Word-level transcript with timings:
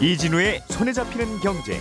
이진우의 0.00 0.62
손에 0.68 0.92
잡히는 0.92 1.40
경제. 1.40 1.80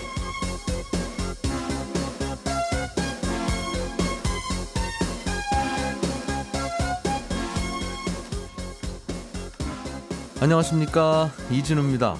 안녕하십니까 10.42 11.32
이진우입니다. 11.50 12.18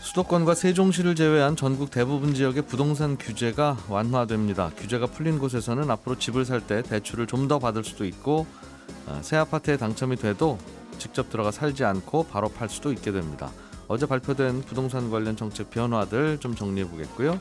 수도권과 0.00 0.54
세종시를 0.54 1.14
제외한 1.14 1.54
전국 1.54 1.90
대부분 1.90 2.34
지역의 2.34 2.62
부동산 2.62 3.16
규제가 3.18 3.76
완화됩니다. 3.88 4.70
규제가 4.76 5.06
풀린 5.06 5.38
곳에서는 5.38 5.90
앞으로 5.90 6.18
집을 6.18 6.44
살 6.44 6.60
때 6.60 6.82
대출을 6.82 7.26
좀 7.26 7.48
더 7.48 7.58
받을 7.58 7.84
수도 7.84 8.04
있고 8.04 8.46
아, 9.06 9.20
새 9.22 9.36
아파트에 9.36 9.76
당첨이 9.78 10.16
돼도 10.16 10.58
직접 10.98 11.30
들어가 11.30 11.50
살지 11.50 11.84
않고 11.84 12.24
바로 12.24 12.48
팔 12.48 12.68
수도 12.68 12.92
있게 12.92 13.12
됩니다. 13.12 13.50
어제 13.88 14.06
발표된 14.06 14.62
부동산 14.62 15.10
관련 15.10 15.36
정책 15.36 15.70
변화들 15.70 16.38
좀 16.38 16.54
정리해 16.54 16.88
보겠고요. 16.88 17.40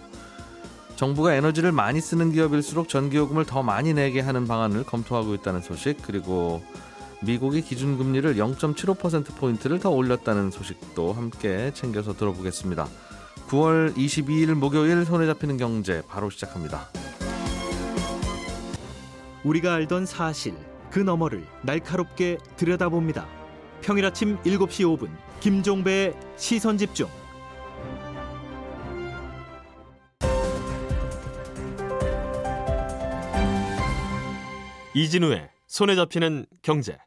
정부가 0.95 1.35
에너지를 1.35 1.71
많이 1.71 2.01
쓰는 2.01 2.31
기업일수록 2.31 2.89
전기요금을 2.89 3.45
더 3.45 3.61
많이 3.61 3.93
내게 3.93 4.19
하는 4.19 4.47
방안을 4.47 4.83
검토하고 4.83 5.35
있다는 5.35 5.61
소식 5.61 5.97
그리고 6.01 6.63
미국이 7.21 7.61
기준금리를 7.61 8.35
0.75%포인트를 8.35 9.79
더 9.79 9.89
올렸다는 9.89 10.49
소식도 10.49 11.13
함께 11.13 11.71
챙겨서 11.73 12.13
들어보겠습니다. 12.13 12.87
9월 13.47 13.95
22일 13.95 14.53
목요일 14.55 15.05
손에 15.05 15.25
잡히는 15.25 15.57
경제 15.57 16.01
바로 16.07 16.29
시작합니다. 16.29 16.87
우리가 19.43 19.75
알던 19.75 20.05
사실 20.05 20.55
그 20.89 20.99
너머를 20.99 21.45
날카롭게 21.61 22.37
들여다봅니다. 22.55 23.36
평일 23.81 24.05
아침 24.05 24.37
7시 24.43 24.97
5분 24.97 25.09
김종배의 25.39 26.13
시선 26.35 26.77
집중. 26.77 27.07
이진우의 34.93 35.49
손에 35.67 35.95
잡히는 35.95 36.47
경제. 36.63 36.97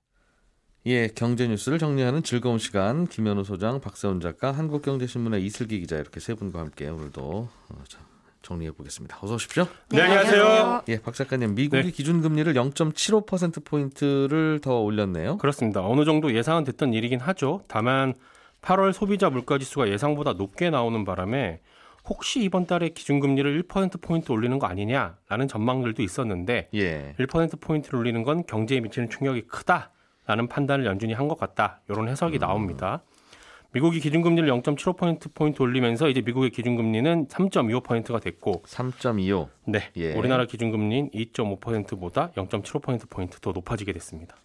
예, 0.87 1.09
경제 1.09 1.47
뉴스를 1.49 1.79
정리하는 1.79 2.23
즐거운 2.23 2.59
시간 2.59 3.07
김현우 3.07 3.45
소장, 3.45 3.81
박세훈 3.81 4.21
작가, 4.21 4.53
한국경제신문의 4.53 5.45
이슬기 5.45 5.81
기자 5.81 5.97
이렇게 5.97 6.21
세 6.21 6.35
분과 6.35 6.61
함께 6.61 6.89
오늘도 6.89 7.49
어, 7.69 7.85
자, 7.89 7.99
정리해 8.43 8.71
보겠습니다. 8.73 9.19
어서 9.21 9.35
오십시오. 9.35 9.67
네, 9.91 10.01
안녕하세요. 10.03 10.83
예, 10.89 10.99
박 11.01 11.15
작가님, 11.15 11.55
미국이 11.55 11.83
네. 11.83 11.91
기준금리를 11.91 12.53
0.75% 12.55 13.65
포인트를 13.65 14.61
더 14.63 14.81
올렸네요. 14.81 15.39
그렇습니다. 15.39 15.87
어느 15.87 16.05
정도 16.05 16.35
예상은 16.35 16.65
됐던 16.65 16.95
일이긴 16.95 17.21
하죠. 17.21 17.63
다만 17.69 18.15
8월 18.63 18.93
소비자 18.93 19.31
물가 19.31 19.59
지수가 19.59 19.89
예상보다 19.89 20.35
높게 20.35 20.71
나오는 20.71 21.05
바람에 21.05 21.61
혹시 22.09 22.43
이번 22.43 22.67
달에 22.67 22.89
기준금리를 22.91 23.63
1% 23.65 24.01
포인트 24.01 24.33
올리는 24.33 24.59
거 24.59 24.67
아니냐라는 24.67 25.49
전망들도 25.49 26.03
있었는데 26.03 26.69
예, 26.75 27.15
1% 27.19 27.61
포인트를 27.61 27.99
올리는 27.99 28.23
건 28.23 28.45
경제에 28.47 28.81
미치는 28.81 29.11
충격이 29.11 29.43
크다라는 29.49 30.49
판단을 30.49 30.87
연준이 30.87 31.13
한 31.13 31.29
것 31.29 31.39
같다. 31.39 31.81
이런 31.89 32.09
해석이 32.09 32.39
나옵니다. 32.39 33.03
미국이 33.73 34.01
기준금리를 34.01 34.49
0.75% 34.49 35.33
포인트 35.35 35.63
올리면서 35.63 36.09
이제 36.09 36.21
미국의 36.23 36.51
기준금리는 36.51 37.29
3.25%가 37.29 38.19
됐고 38.19 38.63
3.25. 38.67 39.49
네. 39.67 39.91
예. 39.97 40.15
우리나라 40.15 40.45
기준금리는 40.45 41.11
2.5%보다 41.11 42.31
0.75%포인트 42.33 43.39
더 43.41 43.53
높아지게 43.53 43.93
됐습니다. 43.93 44.37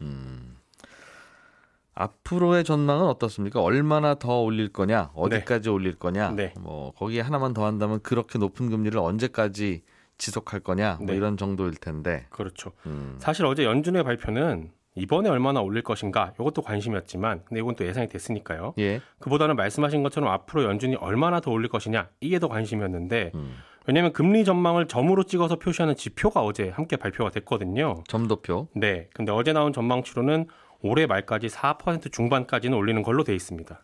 앞으로의 1.96 2.64
전망은 2.64 3.06
어떻습니까? 3.08 3.62
얼마나 3.62 4.16
더 4.16 4.42
올릴 4.42 4.72
거냐? 4.72 5.12
어디까지 5.16 5.70
올릴 5.70 5.96
거냐? 5.96 6.32
네. 6.32 6.54
뭐 6.60 6.92
거기에 6.92 7.22
하나만 7.22 7.54
더 7.54 7.66
한다면 7.66 8.02
그렇게 8.04 8.38
높은 8.38 8.70
금리를 8.70 8.98
언제까지 9.00 9.82
지속할 10.18 10.60
거냐? 10.60 10.98
뭐 11.00 11.08
네. 11.08 11.16
이런 11.16 11.38
정도일 11.38 11.76
텐데. 11.76 12.26
그렇죠. 12.30 12.72
음, 12.86 13.16
사실 13.20 13.46
어제 13.46 13.64
연준의 13.64 14.04
발표는 14.04 14.72
이번에 14.96 15.30
얼마나 15.30 15.62
올릴 15.62 15.84
것인가 15.84 16.34
이것도 16.40 16.62
관심이었지만 16.62 17.42
근데 17.46 17.60
이건 17.60 17.76
또 17.76 17.86
예상이 17.86 18.08
됐으니까요. 18.08 18.74
예. 18.80 19.02
그보다는 19.20 19.56
말씀하신 19.58 20.04
것처럼 20.04 20.30
앞으로 20.30 20.64
연준이 20.64 20.96
얼마나 20.96 21.42
더 21.42 21.52
올릴 21.52 21.70
것이냐 21.70 22.08
이게 22.22 22.40
더 22.40 22.48
관심이었는데 22.48 23.32
음. 23.36 23.56
왜냐하면 23.88 24.14
금리 24.14 24.46
전망을 24.46 24.88
점으로 24.88 25.24
찍어서 25.24 25.58
표시하는 25.58 25.96
지표가 25.96 26.42
어제 26.42 26.70
함께 26.70 26.96
발표가 26.96 27.30
됐거든요. 27.30 28.04
점도표. 28.08 28.70
네. 28.74 29.10
근데 29.14 29.32
어제 29.32 29.54
나온 29.54 29.74
전망치로는 29.74 30.48
올해 30.82 31.06
말까지 31.06 31.48
4% 31.48 32.12
중반까지는 32.12 32.76
올리는 32.76 33.02
걸로 33.04 33.24
돼 33.24 33.36
있습니다. 33.36 33.80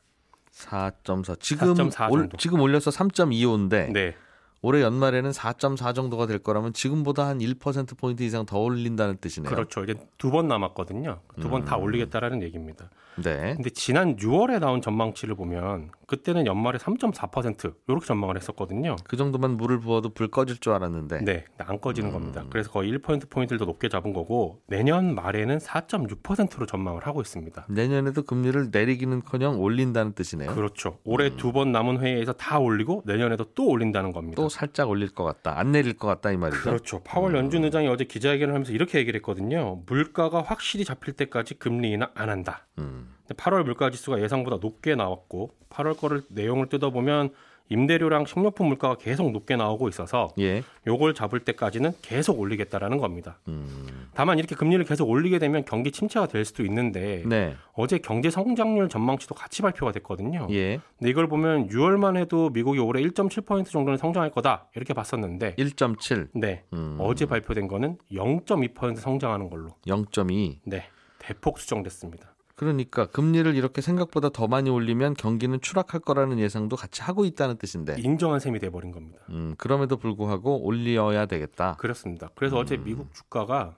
4.4. 0.52 1.40
지금 1.40 1.74
4.4 1.74 2.12
올. 2.12 2.30
지금 2.38 2.62
올려서 2.62 2.90
3.25인데 2.92 3.92
네. 3.92 4.16
올해 4.64 4.82
연말에는 4.82 5.32
4.4 5.32 5.96
정도가 5.96 6.28
될 6.28 6.38
거라면 6.38 6.74
지금보다 6.74 7.26
한 7.28 7.40
1% 7.40 7.98
포인트 7.98 8.22
이상 8.24 8.46
더 8.46 8.60
올린다는 8.60 9.18
뜻이네요. 9.18 9.50
그렇죠. 9.50 9.84
이제 9.84 9.96
두 10.18 10.30
번 10.30 10.48
남았거든요. 10.48 11.20
두번 11.40 11.64
음. 11.64 11.66
다 11.66 11.78
올리겠다라는 11.78 12.44
얘기입니다. 12.44 12.90
네. 13.16 13.56
근데 13.56 13.70
지난 13.70 14.16
6월에 14.16 14.60
나온 14.60 14.82
전망치를 14.82 15.36
보면 15.36 15.92
그때는 16.12 16.46
연말에 16.46 16.78
3.4% 16.78 17.74
이렇게 17.88 18.06
전망을 18.06 18.36
했었거든요. 18.36 18.98
그 19.06 19.16
정도만 19.16 19.52
물을 19.52 19.80
부어도 19.80 20.10
불 20.10 20.28
꺼질 20.30 20.58
줄 20.58 20.74
알았는데. 20.74 21.24
네, 21.24 21.46
안 21.58 21.80
꺼지는 21.80 22.10
음. 22.10 22.14
겁니다. 22.14 22.46
그래서 22.50 22.70
거의 22.70 22.92
1% 22.92 23.30
포인트를 23.30 23.60
더 23.60 23.66
높게 23.66 23.88
잡은 23.88 24.12
거고 24.12 24.62
내년 24.68 25.16
말에는 25.16 25.58
4.6%로 25.60 26.66
전망을 26.66 27.08
하고 27.08 27.22
있습니다. 27.22 27.66
내년에도 27.70 28.24
금리를 28.24 28.70
내리기는커녕 28.72 29.62
올린다는 29.62 30.14
뜻이네요. 30.14 30.54
그렇죠. 30.54 30.98
올해 31.06 31.36
두번 31.38 31.72
남은 31.72 32.00
회의에서 32.02 32.34
다 32.34 32.60
올리고 32.60 33.04
내년에도 33.06 33.46
또 33.56 33.68
올린다는 33.68 34.12
겁니다. 34.12 34.42
또 34.42 34.50
살짝 34.50 34.90
올릴 34.90 35.10
것 35.10 35.24
같다. 35.24 35.58
안 35.58 35.72
내릴 35.72 35.94
것 35.94 36.08
같다 36.08 36.32
이 36.32 36.38
말이죠. 36.38 36.62
그렇죠. 36.62 37.02
파월 37.04 37.36
연준 37.36 37.64
의장이 37.64 37.88
어제 37.88 38.04
기자회견을 38.04 38.54
하면서 38.54 38.74
이렇게 38.74 39.00
얘기를 39.00 39.18
했거든요. 39.20 39.82
물가가 39.86 40.42
확실히 40.42 40.84
잡힐 40.84 41.14
때까지 41.14 41.54
금리 41.54 41.92
인하 41.92 42.10
안 42.16 42.30
한다. 42.30 42.68
음. 42.80 43.11
8월 43.34 43.64
물가 43.64 43.90
지수가 43.90 44.22
예상보다 44.22 44.58
높게 44.62 44.96
나왔고 44.96 45.52
8월 45.70 45.98
거를 45.98 46.22
내용을 46.30 46.68
뜯어보면 46.68 47.32
임대료랑 47.72 48.26
식료품 48.26 48.68
물가가 48.68 48.96
계속 48.96 49.32
높게 49.32 49.56
나오고 49.56 49.88
있어서 49.90 50.30
예. 50.40 50.62
요걸 50.86 51.14
잡을 51.14 51.40
때까지는 51.40 51.94
계속 52.02 52.40
올리겠다라는 52.40 52.98
겁니다. 52.98 53.40
음. 53.48 54.10
다만 54.14 54.40
이렇게 54.40 54.56
금리를 54.56 54.84
계속 54.84 55.10
올리게 55.10 55.40
되면 55.40 55.64
경기 55.64 55.92
침체가 55.92 56.28
될 56.28 56.44
수도 56.44 56.66
있는데 56.66 57.24
네. 57.26 57.56
어제 57.74 57.98
경제 57.98 58.30
성장률 58.30 58.90
전망치도 58.90 59.36
같이 59.36 59.62
발표가 59.62 59.94
됐거든요. 59.94 60.48
예. 60.52 60.82
근데 61.00 61.10
이걸 61.10 61.28
보면 61.28 61.70
6월만 61.70 62.18
해도 62.18 62.50
미국이 62.50 62.80
올해 62.80 63.02
1.7% 63.04 63.66
정도는 63.66 63.98
성장할 63.98 64.32
거다 64.32 64.68
이렇게 64.76 64.94
봤었는데 64.94 65.56
1.7. 65.56 66.28
네 66.34 66.66
음. 66.74 66.98
어제 67.00 67.26
발표된 67.26 67.70
거는 67.70 67.98
0.2% 68.12 68.98
성장하는 68.98 69.50
걸로 69.50 69.70
0.2. 69.88 70.58
네 70.66 70.84
대폭 71.20 71.58
수정됐습니다. 71.60 72.31
그러니까 72.62 73.08
금리를 73.08 73.56
이렇게 73.56 73.82
생각보다 73.82 74.30
더 74.30 74.48
많이 74.48 74.70
올리면 74.70 75.16
경기는 75.16 75.60
추락할 75.62 76.00
거라는 76.00 76.38
예상도 76.38 76.76
같이 76.76 77.02
하고 77.02 77.26
있다는 77.26 77.58
뜻인데. 77.58 77.96
인정한 77.98 78.40
셈이 78.40 78.60
돼버린 78.60 78.92
겁니다. 78.92 79.18
음, 79.32 79.56
그럼에도 79.58 79.98
불구하고 79.98 80.64
올려야 80.64 81.26
되겠다. 81.26 81.76
그렇습니다. 81.80 82.30
그래서 82.36 82.58
어제 82.58 82.76
음. 82.76 82.84
미국 82.84 83.12
주가가 83.16 83.78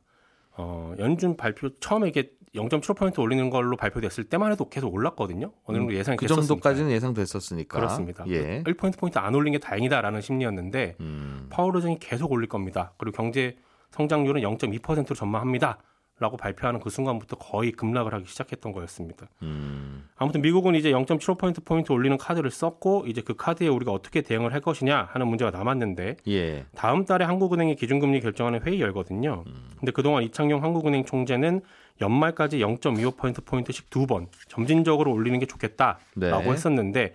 어, 0.58 0.94
연준 1.00 1.38
발표 1.38 1.70
처음에 1.80 2.10
이게 2.10 2.32
0.75% 2.56 3.20
올리는 3.20 3.50
걸로 3.50 3.78
발표됐을 3.78 4.26
때만 4.26 4.52
해도 4.52 4.68
계속 4.68 4.94
올랐거든요. 4.94 5.54
어느 5.64 5.78
정도 5.78 5.94
예상이 5.94 6.18
그 6.18 6.26
됐었으니까요. 6.26 6.46
정도까지는 6.46 6.92
예상됐었으니까. 6.92 7.80
그렇습니다. 7.80 8.26
예. 8.28 8.64
1%포인트 8.64 9.18
안 9.18 9.34
올린 9.34 9.54
게 9.54 9.60
다행이다라는 9.60 10.20
심리였는데 10.20 10.98
음. 11.00 11.48
파월 11.50 11.74
의장이 11.78 12.00
계속 12.02 12.34
올릴 12.34 12.50
겁니다. 12.50 12.92
그리고 12.98 13.16
경제 13.16 13.56
성장률은 13.92 14.42
0.2%로 14.42 15.16
전망합니다. 15.16 15.78
라고 16.20 16.38
발표하는 16.38 16.80
그 16.80 16.90
순간부터 16.90 17.38
거의 17.38 17.72
급락을 17.72 18.14
하기 18.14 18.26
시작했던 18.28 18.72
거였습니다. 18.72 19.28
음. 19.42 20.08
아무튼 20.16 20.42
미국은 20.42 20.76
이제 20.76 20.92
0.75% 20.92 21.66
포인트 21.66 21.92
올리는 21.92 22.16
카드를 22.18 22.52
썼고 22.52 23.06
이제 23.08 23.22
그 23.22 23.36
카드에 23.36 23.68
우리가 23.68 23.92
어떻게 23.92 24.22
대응을 24.22 24.54
할 24.54 24.62
것이냐 24.62 25.10
하는 25.12 25.28
문제가 25.28 25.50
남았는데 25.52 26.18
예. 26.28 26.66
다음 26.76 27.06
달에 27.06 27.26
한국은행이 27.26 27.76
기준금리 27.76 28.22
결정하는 28.22 28.62
회의 28.62 28.80
열거든요. 28.80 29.44
음. 29.48 29.70
근데 29.80 29.92
그동안 29.92 30.24
이창용 30.24 30.64
한국은행 30.64 31.04
총재는 31.04 31.62
연말까지 32.00 32.60
0.25% 32.60 33.46
포인트씩 33.46 33.90
두 33.90 34.06
번 34.06 34.28
점진적으로 34.48 35.12
올리는 35.12 35.38
게 35.40 35.46
좋겠다라고 35.48 36.00
네. 36.16 36.50
했었는데 36.52 37.14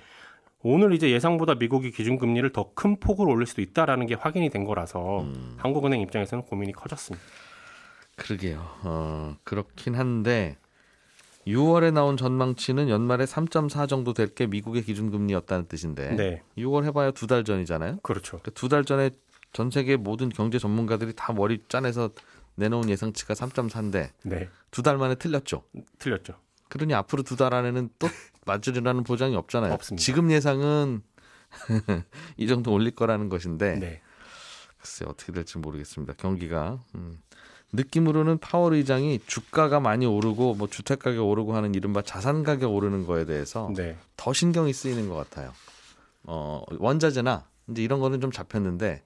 오늘 0.62 0.93
이제 0.93 1.11
예상보다 1.11 1.55
미국이 1.55 1.93
기준금리를 1.93 2.50
더 2.53 2.73
큰 2.75 2.99
폭으로 2.99 3.31
올릴 3.31 3.47
수도 3.47 3.62
있다라는 3.62 4.06
게 4.06 4.15
확인이 4.15 4.50
된 4.50 4.65
거라서 4.65 5.21
음. 5.21 5.55
한국은행 5.56 6.00
입장에서는 6.00 6.45
고민이 6.45 6.73
커졌습니다. 6.73 7.25
그러게요. 8.19 8.59
어, 8.82 9.37
그렇긴 9.44 9.94
한데 9.94 10.56
6월에 11.47 11.93
나온 11.93 12.17
전망치는 12.19 12.88
연말에 12.91 13.25
3.4 13.25 13.88
정도 13.88 14.12
될 14.12 14.35
게 14.35 14.47
미국의 14.47 14.82
기준금리였다는 14.82 15.67
뜻인데 15.69 16.15
네, 16.17 16.43
6월 16.59 16.85
해봐야 16.85 17.11
두 17.12 17.26
달 17.26 17.44
전이잖아요. 17.44 18.00
그렇죠. 18.03 18.41
두 18.55 18.69
달 18.69 18.85
전에 18.85 19.11
전 19.53 19.70
세계 19.70 19.97
모든 19.97 20.29
경제 20.29 20.59
전문가들이 20.59 21.15
다 21.17 21.32
머리 21.32 21.62
짜내서 21.69 22.11
내놓은 22.56 22.91
예상치가 22.91 23.32
3.4인데 23.35 24.11
네, 24.25 24.49
두달 24.71 24.99
만에 24.99 25.14
틀렸죠. 25.14 25.62
틀렸죠. 25.99 26.35
그러니 26.69 26.93
앞으로 26.93 27.23
두 27.23 27.37
달 27.37 27.55
안에는 27.55 27.88
또 27.99 28.09
맞으리라는 28.44 29.05
보장이 29.05 29.35
없잖아요. 29.37 29.73
없습니다. 29.75 30.05
지금 30.05 30.31
예상은 30.31 31.03
이 32.37 32.47
정도 32.47 32.73
올릴 32.73 32.91
거라는 32.94 33.31
것인데 33.31 33.76
네. 33.79 34.03
글쎄 34.76 35.06
어떻게 35.09 35.32
될지 35.32 35.56
모르겠습니다. 35.59 36.12
경기가 36.19 36.82
음. 36.94 37.19
느낌으로는 37.73 38.38
파월 38.38 38.75
의장이 38.75 39.20
주가가 39.26 39.81
많이 39.81 40.06
오르고 40.06 40.55
뭐 40.55 40.69
주택 40.69 41.00
가격 41.00 41.26
오르고 41.29 41.55
하는 41.55 41.75
이른바 41.75 42.03
자산 42.03 42.43
가격 42.43 42.73
오르는 42.75 43.06
거에 43.06 43.25
대해서 43.26 43.70
네. 43.76 43.97
더 44.17 44.32
신경이 44.32 44.73
쓰이는 44.73 45.09
것 45.09 45.15
같아요. 45.17 45.53
어, 46.25 46.62
원자재나 46.79 47.47
이제 47.69 47.82
이런 47.82 48.00
거는 48.00 48.20
좀 48.20 48.31
잡혔는데 48.31 49.03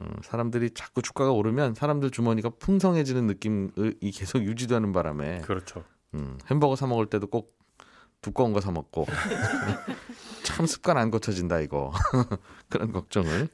음, 0.00 0.06
사람들이 0.22 0.70
자꾸 0.74 1.02
주가가 1.02 1.30
오르면 1.32 1.74
사람들 1.74 2.10
주머니가 2.10 2.50
풍성해지는 2.58 3.26
느낌이 3.26 3.70
계속 4.12 4.42
유지되는 4.42 4.92
바람에 4.92 5.40
그렇죠. 5.42 5.84
음, 6.14 6.38
햄버거 6.50 6.74
사 6.76 6.86
먹을 6.86 7.06
때도 7.06 7.26
꼭 7.28 7.56
두꺼운 8.22 8.52
거 8.52 8.60
사 8.60 8.70
먹고 8.70 9.06
참 10.44 10.66
습관 10.66 10.96
안 10.96 11.10
고쳐진다 11.10 11.60
이거 11.60 11.92
그런 12.70 12.92
걱정을 12.92 13.40
네, 13.40 13.48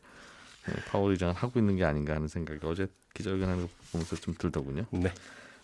파월 0.88 1.12
의장은 1.12 1.34
하고 1.34 1.58
있는 1.58 1.76
게 1.76 1.84
아닌가 1.84 2.14
하는 2.14 2.28
생각이 2.28 2.61
어제 2.64 2.87
기자회견하는 3.14 3.62
거 3.62 3.69
보면서 3.93 4.17
좀 4.17 4.34
들더군요. 4.38 4.84
네. 4.90 5.12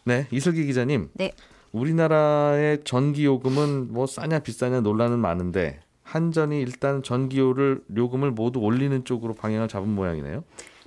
네, 0.04 0.26
이슬기 0.30 0.66
기자님. 0.66 1.10
네. 1.14 1.32
우리나라의 1.72 2.84
전기 2.84 3.24
요금은 3.24 3.92
뭐 3.92 4.06
싸냐 4.06 4.38
비싸냐 4.40 4.80
논란은 4.80 5.18
많은데 5.18 5.80
한전이 6.02 6.60
일단 6.60 7.02
전기요를 7.02 7.82
요금을 7.94 8.30
모두 8.30 8.60
올리는 8.60 9.04
쪽으로 9.04 9.34
방향을 9.34 9.68
잡은 9.68 9.88
모양이네요. 9.88 10.44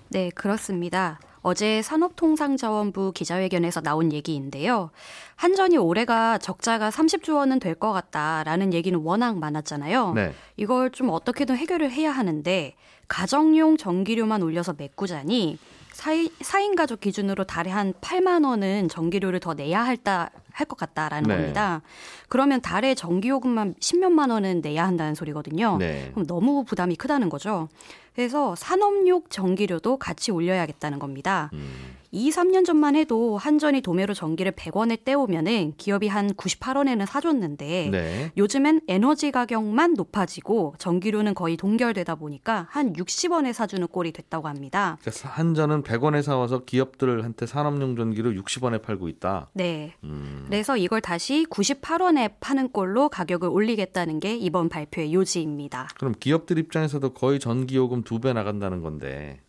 네, 0.09 0.29
그렇습니다. 0.31 1.19
어제 1.41 1.81
산업통상자원부 1.81 3.11
기자회견에서 3.13 3.81
나온 3.81 4.11
얘기인데요. 4.11 4.89
한전이 5.35 5.77
올해가 5.77 6.37
적자가 6.37 6.89
30조 6.89 7.35
원은 7.37 7.59
될 7.59 7.75
것 7.79 7.93
같다라는 7.93 8.73
얘기는 8.73 8.99
워낙 8.99 9.37
많았잖아요. 9.37 10.13
네. 10.13 10.33
이걸 10.57 10.89
좀 10.91 11.09
어떻게든 11.09 11.55
해결을 11.55 11.91
해야 11.91 12.11
하는데 12.11 12.75
가정용 13.07 13.77
전기료만 13.77 14.41
올려서 14.43 14.73
메꾸자니 14.77 15.57
사인, 15.93 16.29
사인 16.41 16.75
가족 16.75 16.99
기준으로 16.99 17.45
달에 17.45 17.71
한 17.71 17.93
8만 17.93 18.45
원은 18.45 18.89
전기료를 18.89 19.39
더 19.39 19.53
내야 19.53 19.83
할다 19.83 20.29
할 20.59 20.65
것 20.67 20.77
같다라는 20.77 21.27
네. 21.27 21.35
겁니다. 21.35 21.81
그러면 22.27 22.61
달에 22.61 22.93
전기요금만 22.95 23.75
10몇만 23.79 24.29
원은 24.31 24.61
내야 24.61 24.85
한다는 24.85 25.15
소리거든요. 25.15 25.77
네. 25.77 26.09
그럼 26.13 26.27
너무 26.27 26.63
부담이 26.63 26.95
크다는 26.95 27.29
거죠. 27.29 27.69
그래서 28.13 28.53
산업용 28.55 29.23
전기료도 29.29 29.97
같이 29.97 30.31
올려야겠다는 30.31 30.99
겁니다. 30.99 31.49
음. 31.53 31.95
2, 32.11 32.29
3년 32.29 32.65
전만 32.65 32.95
해도 32.95 33.37
한전이 33.37 33.81
도매로 33.81 34.13
전기를 34.13 34.51
100원에 34.53 35.03
떼오면은 35.03 35.73
기업이 35.77 36.07
한 36.07 36.29
98원에는 36.33 37.05
사줬는데 37.05 37.89
네. 37.91 38.31
요즘엔 38.37 38.81
에너지 38.87 39.31
가격만 39.31 39.93
높아지고 39.95 40.75
전기료는 40.77 41.33
거의 41.33 41.57
동결되다 41.57 42.15
보니까 42.15 42.67
한 42.69 42.93
60원에 42.93 43.53
사주는 43.53 43.87
꼴이 43.87 44.11
됐다고 44.11 44.47
합니다. 44.47 44.97
한전은 45.23 45.83
100원에 45.83 46.21
사와서 46.21 46.65
기업들한테 46.65 47.45
산업용 47.45 47.95
전기를 47.95 48.39
60원에 48.41 48.81
팔고 48.81 49.07
있다. 49.09 49.49
네. 49.53 49.93
음. 50.03 50.45
그래서 50.47 50.77
이걸 50.77 51.01
다시 51.01 51.45
98원에 51.49 52.33
파는 52.39 52.69
꼴로 52.69 53.09
가격을 53.09 53.49
올리겠다는 53.49 54.19
게 54.19 54.35
이번 54.35 54.69
발표의 54.69 55.13
요지입니다. 55.13 55.89
그럼 55.97 56.13
기업들 56.19 56.57
입장에서도 56.59 57.09
거의 57.13 57.39
전기요금 57.39 58.03
두 58.03 58.19
배 58.19 58.33
나간다는 58.33 58.81
건데 58.81 59.39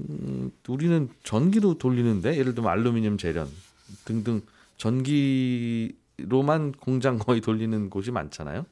음, 0.00 0.50
우리는 0.68 1.08
전기로 1.22 1.78
돌리는데 1.78 2.36
예를 2.36 2.54
들면 2.54 2.70
알루미늄 2.70 3.18
재련 3.18 3.48
등등 4.04 4.42
전기로만 4.76 5.92
공장 6.72 7.18
거의 7.18 7.40
돌리는 7.40 7.90
곳이 7.90 8.10
많잖아요. 8.10 8.66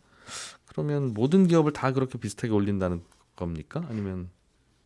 그러면 0.66 1.14
모든 1.14 1.46
기업을 1.46 1.72
다 1.72 1.92
그렇게 1.92 2.18
비슷하게 2.18 2.52
올린다는 2.52 3.02
겁니까? 3.36 3.84
아니면 3.88 4.28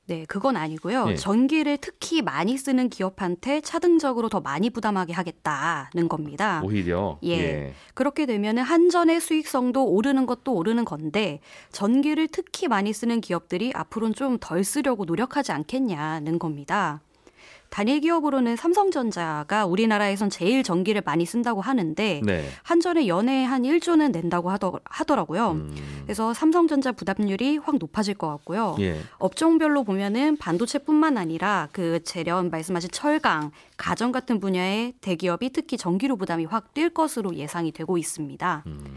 네, 0.08 0.24
그건 0.26 0.56
아니고요. 0.56 1.06
예. 1.10 1.16
전기를 1.16 1.76
특히 1.76 2.22
많이 2.22 2.56
쓰는 2.56 2.88
기업한테 2.88 3.60
차등적으로 3.60 4.30
더 4.30 4.40
많이 4.40 4.70
부담하게 4.70 5.12
하겠다는 5.12 6.08
겁니다. 6.08 6.62
오히려 6.64 7.18
예. 7.24 7.74
그렇게 7.92 8.24
되면은 8.24 8.62
한전의 8.62 9.20
수익성도 9.20 9.84
오르는 9.84 10.24
것도 10.24 10.54
오르는 10.54 10.86
건데 10.86 11.40
전기를 11.72 12.28
특히 12.28 12.68
많이 12.68 12.94
쓰는 12.94 13.20
기업들이 13.20 13.72
앞으로는 13.74 14.14
좀 14.14 14.38
덜 14.40 14.64
쓰려고 14.64 15.04
노력하지 15.04 15.52
않겠냐는 15.52 16.38
겁니다. 16.38 17.02
단일 17.70 18.00
기업으로는 18.00 18.56
삼성전자가 18.56 19.66
우리나라에선 19.66 20.30
제일 20.30 20.62
전기를 20.62 21.02
많이 21.04 21.26
쓴다고 21.26 21.60
하는데 21.60 22.20
네. 22.24 22.44
한전에 22.62 23.06
연애에 23.06 23.44
한 23.44 23.62
1조는 23.62 24.10
낸다고 24.12 24.50
하더, 24.50 24.80
하더라고요. 24.84 25.50
음, 25.52 25.74
그래서 26.04 26.32
삼성전자 26.32 26.92
부담률이 26.92 27.58
확 27.58 27.76
높아질 27.78 28.14
것 28.14 28.28
같고요. 28.28 28.76
예. 28.80 29.00
업종별로 29.18 29.84
보면은 29.84 30.36
반도체뿐만 30.36 31.18
아니라 31.18 31.68
그 31.72 32.02
재련 32.04 32.50
말씀하신 32.50 32.90
철강, 32.90 33.50
가전 33.76 34.12
같은 34.12 34.40
분야의 34.40 34.94
대기업이 35.00 35.50
특히 35.50 35.76
전기료 35.76 36.16
부담이 36.16 36.44
확 36.46 36.74
뛸 36.74 36.90
것으로 36.90 37.34
예상이 37.34 37.72
되고 37.72 37.98
있습니다. 37.98 38.62
음. 38.66 38.94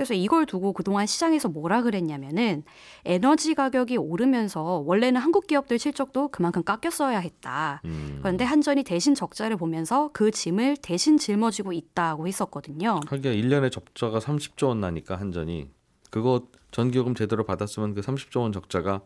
그래서 0.00 0.14
이걸 0.14 0.46
두고 0.46 0.72
그동안 0.72 1.06
시장에서 1.06 1.50
뭐라 1.50 1.82
그랬냐면은 1.82 2.62
에너지 3.04 3.52
가격이 3.52 3.98
오르면서 3.98 4.82
원래는 4.86 5.20
한국 5.20 5.46
기업들 5.46 5.78
실적도 5.78 6.28
그만큼 6.28 6.64
깎였어야 6.64 7.18
했다. 7.18 7.82
음. 7.84 8.20
그런데 8.22 8.46
한전이 8.46 8.82
대신 8.84 9.14
적자를 9.14 9.58
보면서 9.58 10.08
그 10.14 10.30
짐을 10.30 10.78
대신 10.80 11.18
짊어지고 11.18 11.74
있다고 11.74 12.26
했었거든요. 12.26 13.00
하기야 13.06 13.34
1년에 13.34 13.70
적자가 13.70 14.20
30조 14.20 14.68
원 14.68 14.80
나니까 14.80 15.16
한전이 15.16 15.68
그거 16.08 16.46
전기요금 16.70 17.14
제대로 17.14 17.44
받았으면 17.44 17.92
그 17.92 18.00
30조 18.00 18.40
원 18.40 18.52
적자가 18.52 19.02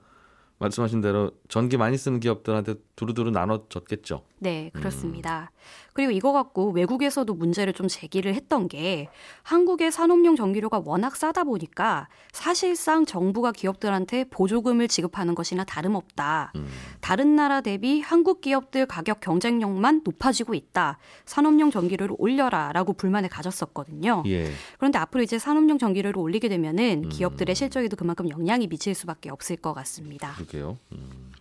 말씀하신 0.58 1.00
대로 1.00 1.32
전기 1.48 1.76
많이 1.76 1.96
쓰는 1.96 2.20
기업들한테 2.20 2.74
두루두루 2.96 3.30
나눠졌겠죠. 3.30 4.22
네, 4.38 4.70
그렇습니다. 4.74 5.50
그리고 5.94 6.10
이거 6.10 6.32
갖고 6.32 6.70
외국에서도 6.70 7.32
문제를 7.32 7.72
좀 7.72 7.88
제기를 7.88 8.34
했던 8.34 8.68
게 8.68 9.08
한국의 9.42 9.90
산업용 9.90 10.36
전기료가 10.36 10.82
워낙 10.84 11.16
싸다 11.16 11.44
보니까 11.44 12.08
사실상 12.32 13.06
정부가 13.06 13.52
기업들한테 13.52 14.24
보조금을 14.24 14.88
지급하는 14.88 15.34
것이나 15.34 15.64
다름없다. 15.64 16.52
음. 16.56 16.66
다른 17.00 17.36
나라 17.36 17.60
대비 17.60 18.00
한국 18.00 18.40
기업들 18.40 18.86
가격 18.86 19.20
경쟁력만 19.20 20.02
높아지고 20.04 20.54
있다. 20.54 20.98
산업용 21.24 21.70
전기료를 21.70 22.16
올려라라고 22.18 22.92
불만을 22.94 23.28
가졌었거든요. 23.28 24.24
예. 24.26 24.50
그런데 24.78 24.98
앞으로 24.98 25.22
이제 25.22 25.38
산업용 25.38 25.78
전기료를 25.78 26.18
올리게 26.18 26.48
되면은 26.48 27.04
음. 27.04 27.08
기업들의 27.08 27.54
실적에도 27.54 27.96
그만큼 27.96 28.28
영향이 28.28 28.66
미칠 28.66 28.94
수밖에 28.94 29.30
없을 29.30 29.56
것 29.56 29.72
같습니다. 29.72 30.34
그러게요. 30.44 30.78
음. 30.92 31.32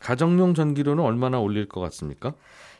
가정용 0.00 0.54
전기료는 0.54 1.02
얼마나 1.02 1.40
올릴 1.40 1.66
것 1.66 1.80
같습니까? 1.80 2.34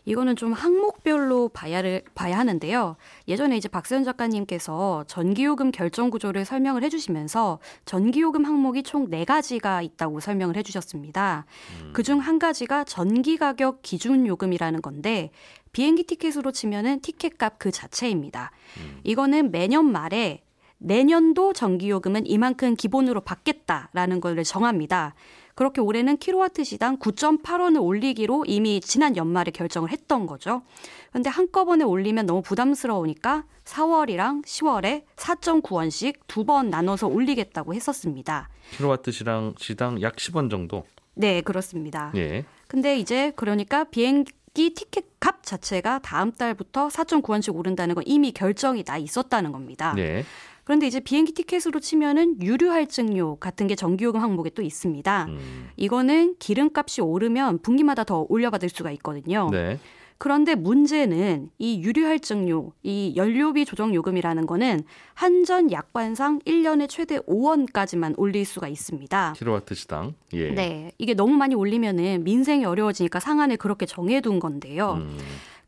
이거는 0.07 0.37
좀 0.37 0.53
항목별로 0.53 1.49
봐야를 1.49 2.03
봐야 2.15 2.37
하는데요. 2.37 2.97
예전에 3.27 3.57
이제 3.57 3.71
박세현 3.71 4.05
작가님께서 4.05 5.05
전기요금 5.07 5.71
결정 5.71 6.11
구조를 6.11 6.45
설명을 6.45 6.83
해주시면서 6.83 7.59
전기요금 7.87 8.45
항목이 8.45 8.83
총 8.83 9.09
네 9.09 9.25
가지가 9.25 9.81
있다고 9.81 10.21
설명을 10.21 10.57
해주셨습니다. 10.57 11.47
그중 11.95 12.19
한 12.19 12.39
가지가 12.39 12.85
전기 12.85 13.39
가격 13.39 13.81
기준 13.81 14.27
요금이라는 14.27 14.83
건데 14.83 15.31
비행기 15.73 16.05
티켓으로 16.05 16.53
치면은 16.53 17.01
티켓값 17.01 17.59
그 17.59 17.71
자체입니다. 17.71 18.51
이거는 19.05 19.51
매년 19.53 19.91
말에 19.91 20.43
내년도 20.77 21.55
전기요금은 21.55 22.27
이만큼 22.27 22.77
기본으로 22.77 23.23
받겠다라는 23.23 24.21
걸 24.21 24.45
정합니다. 24.45 25.15
그렇게 25.55 25.81
올해는 25.81 26.17
킬로와트 26.19 26.65
시당 26.65 26.99
9.8원을 26.99 27.83
올리기로 27.83 28.45
이미 28.47 28.81
지난 28.81 29.17
연말에 29.17 29.51
결정을 29.53 29.91
했던 29.91 30.27
거죠. 30.27 30.63
그런데 31.11 31.31
한꺼번에 31.31 31.85
올리면 31.85 32.27
너무 32.27 32.43
부담스러우니까 32.43 33.45
4월이랑 33.65 34.45
10월에 34.45 35.05
4.9원씩 35.17 36.17
두 36.27 36.45
번 36.45 36.69
나눠서 36.71 37.07
올리겠다고 37.07 37.73
했었습니다. 37.75 38.49
킬로와트 38.77 39.11
시당 39.13 39.55
시당 39.59 40.03
약 40.03 40.17
10원 40.17 40.51
정도. 40.51 40.85
네, 41.15 41.41
그렇습니다. 41.41 42.13
예. 42.17 42.45
근데 42.67 42.99
이제 42.99 43.33
그러니까 43.37 43.85
비행 43.85 44.25
기 44.53 44.75
티켓 44.75 45.07
값 45.21 45.43
자체가 45.43 46.01
다음 46.01 46.31
달부터 46.33 46.89
4.9원씩 46.89 47.55
오른다는 47.57 47.95
건 47.95 48.05
이미 48.07 48.31
결정이 48.33 48.85
나 48.85 48.99
있었다는 48.99 49.51
겁니다. 49.53 49.95
예. 49.99 50.25
그런데 50.65 50.87
이제 50.87 51.01
비행기 51.01 51.33
티켓으로 51.33 51.81
치면은 51.81 52.41
유류 52.43 52.71
할증료 52.71 53.37
같은 53.37 53.67
게 53.67 53.75
전기요금 53.75 54.21
항목에 54.21 54.51
또 54.51 54.63
있습니다. 54.63 55.27
음. 55.29 55.69
이거는 55.77 56.37
기름값이 56.39 57.03
오르면 57.03 57.59
분기마다 57.59 58.05
더 58.05 58.27
올려받을 58.29 58.69
수가 58.71 58.91
있거든요. 58.93 59.49
네. 59.53 59.79
그런데 60.17 60.55
문제는 60.55 61.51
이 61.59 61.83
유류 61.83 62.07
할증료, 62.07 62.73
이 62.83 63.13
연료비 63.17 63.67
조정 63.67 63.95
요금이라는 63.95 64.47
거는 64.47 64.85
한전 65.13 65.73
약관상 65.73 66.39
1년에 66.47 66.89
최대 66.89 67.19
5원까지만 67.19 68.15
올릴 68.17 68.47
수가 68.47 68.69
있습니다. 68.69 69.35
킬로와트 69.37 69.75
시당. 69.75 70.15
예. 70.33 70.51
네. 70.53 70.93
이게 70.99 71.15
너무 71.15 71.35
많이 71.35 71.55
올리면은 71.55 72.25
민생이 72.25 72.65
어려워지니까 72.65 73.21
상한을 73.21 73.57
그렇게 73.57 73.87
정해둔 73.87 74.39
건데요. 74.39 74.95
음. 74.95 75.19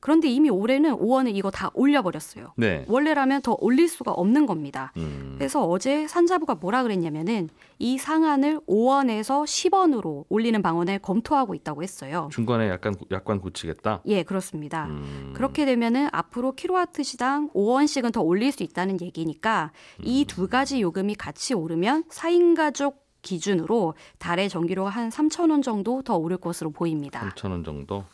그런데 0.06 0.28
이미 0.28 0.48
올해는 0.50 0.98
5원을 0.98 1.34
이거 1.34 1.50
다 1.50 1.72
올려버렸어요. 1.74 2.52
네. 2.54 2.84
원래라면 2.86 3.42
더 3.42 3.56
올릴 3.58 3.88
수가 3.88 4.12
없는 4.12 4.46
겁니다. 4.46 4.92
음. 4.96 5.34
그래서 5.36 5.66
어제 5.66 6.06
산자부가 6.06 6.54
뭐라 6.54 6.84
그랬냐면은 6.84 7.48
이 7.80 7.98
상한을 7.98 8.60
5원에서 8.68 9.42
10원으로 9.42 10.24
올리는 10.28 10.62
방안을 10.62 11.00
검토하고 11.00 11.56
있다고 11.56 11.82
했어요. 11.82 12.28
중간에 12.30 12.68
약간 12.68 12.94
약관 13.10 13.40
고치겠다. 13.40 14.02
예, 14.06 14.22
그렇습니다. 14.22 14.86
음. 14.86 15.32
그렇게 15.34 15.64
되면은 15.64 16.10
앞으로 16.12 16.52
킬로와트 16.52 17.02
시당 17.02 17.48
5원씩은 17.48 18.12
더 18.12 18.20
올릴 18.20 18.52
수 18.52 18.62
있다는 18.62 19.00
얘기니까 19.00 19.72
이두 20.04 20.46
가지 20.46 20.80
요금이 20.80 21.16
같이 21.16 21.52
오르면 21.52 22.04
4인 22.04 22.54
가족 22.54 23.06
기준으로 23.26 23.94
달에 24.18 24.46
전기료가 24.48 24.88
한 24.88 25.08
3천 25.08 25.50
원 25.50 25.60
정도 25.60 26.02
더 26.02 26.16
오를 26.16 26.36
것으로 26.36 26.70
보입니다. 26.70 27.28
3천 27.30 27.50
원 27.50 27.64
정도. 27.64 28.04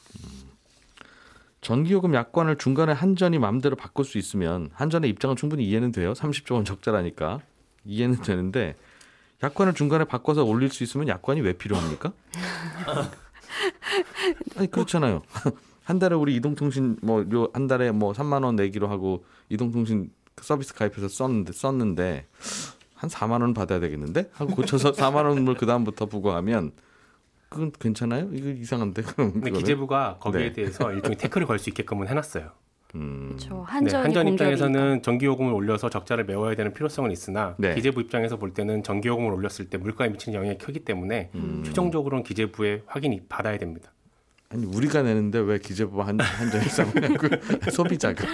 음. 1.62 1.62
전기요금 1.62 2.14
약관을 2.14 2.56
중간에 2.56 2.92
한전이 2.92 3.38
마음대로 3.38 3.76
바꿀 3.76 4.04
수 4.04 4.18
있으면 4.18 4.70
한전의 4.74 5.08
입장은 5.10 5.36
충분히 5.36 5.64
이해는 5.64 5.92
돼요. 5.92 6.12
30조 6.12 6.54
원 6.54 6.64
적자라니까 6.64 7.40
이해는 7.84 8.22
되는데 8.22 8.76
약관을 9.42 9.74
중간에 9.74 10.04
바꿔서 10.04 10.44
올릴 10.44 10.70
수 10.70 10.84
있으면 10.84 11.08
약관이 11.08 11.40
왜 11.40 11.52
필요합니까? 11.52 12.12
아니 14.56 14.70
그렇잖아요. 14.70 15.22
한 15.84 15.98
달에 15.98 16.14
우리 16.14 16.36
이동통신 16.36 16.98
뭐한 17.02 17.66
달에 17.66 17.90
뭐 17.90 18.12
3만 18.12 18.44
원 18.44 18.56
내기로 18.56 18.88
하고 18.88 19.24
이동통신 19.48 20.10
서비스 20.40 20.74
가입해서 20.74 21.08
썼는데 21.08 21.52
썼는데 21.52 22.26
한 22.94 23.10
4만 23.10 23.40
원 23.40 23.52
받아야 23.52 23.80
되겠는데 23.80 24.30
하고 24.32 24.54
고쳐서 24.54 24.92
4만 24.94 25.26
원을 25.26 25.54
그 25.54 25.66
다음부터 25.66 26.06
부과하면 26.06 26.72
그건 27.52 27.72
괜찮아요? 27.78 28.28
이거 28.32 28.48
이상한데 28.50 29.02
근데 29.16 29.32
그거는? 29.40 29.52
기재부가 29.52 30.18
거기에 30.20 30.48
네. 30.48 30.52
대해서 30.52 30.92
일종의 30.92 31.16
태클을 31.18 31.46
걸 31.46 31.58
수 31.58 31.68
있게끔은 31.70 32.08
해놨어요. 32.08 32.50
음, 32.94 33.28
그렇죠. 33.28 33.54
네, 33.56 33.62
한전 33.66 34.02
공격이니까. 34.02 34.32
입장에서는 34.32 35.02
전기 35.02 35.24
요금을 35.26 35.52
올려서 35.54 35.88
적자를 35.88 36.24
메워야 36.26 36.54
되는 36.56 36.74
필요성은 36.74 37.10
있으나 37.10 37.54
네. 37.58 37.74
기재부 37.74 38.00
입장에서 38.02 38.36
볼 38.36 38.52
때는 38.52 38.82
전기 38.82 39.08
요금을 39.08 39.32
올렸을 39.32 39.70
때 39.70 39.78
물가에 39.78 40.10
미치는 40.10 40.38
영향이 40.38 40.58
크기 40.58 40.80
때문에 40.80 41.30
음. 41.34 41.62
최종적으로는 41.64 42.22
기재부의 42.24 42.82
확인이 42.86 43.22
받아야 43.28 43.56
됩니다. 43.56 43.90
아니 44.50 44.66
우리가 44.66 45.00
내는데 45.02 45.38
왜 45.38 45.58
기재부가 45.58 46.06
한 46.06 46.20
한전이 46.20 46.64
싸우냐고 46.64 47.28
소비자가 47.72 48.22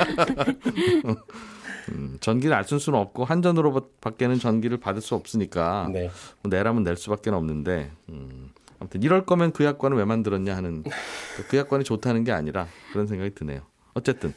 음, 1.90 2.16
전기를 2.20 2.54
안쓸 2.56 2.80
수는 2.80 2.98
없고 2.98 3.24
한전으로밖에는 3.24 4.40
전기를 4.40 4.78
받을 4.78 5.00
수 5.00 5.14
없으니까 5.14 5.88
네. 5.92 6.10
뭐 6.42 6.50
내라면 6.50 6.82
낼 6.82 6.96
수밖에 6.96 7.30
없는데 7.30 7.92
음, 8.08 8.50
아무튼 8.80 9.02
이럴 9.02 9.24
거면 9.26 9.52
그 9.52 9.64
약관을 9.64 9.96
왜 9.96 10.04
만들었냐 10.04 10.56
하는 10.56 10.84
그 11.48 11.56
약관이 11.56 11.84
좋다는 11.84 12.24
게 12.24 12.32
아니라 12.32 12.66
그런 12.92 13.06
생각이 13.06 13.34
드네요. 13.34 13.62
어쨌든 13.94 14.32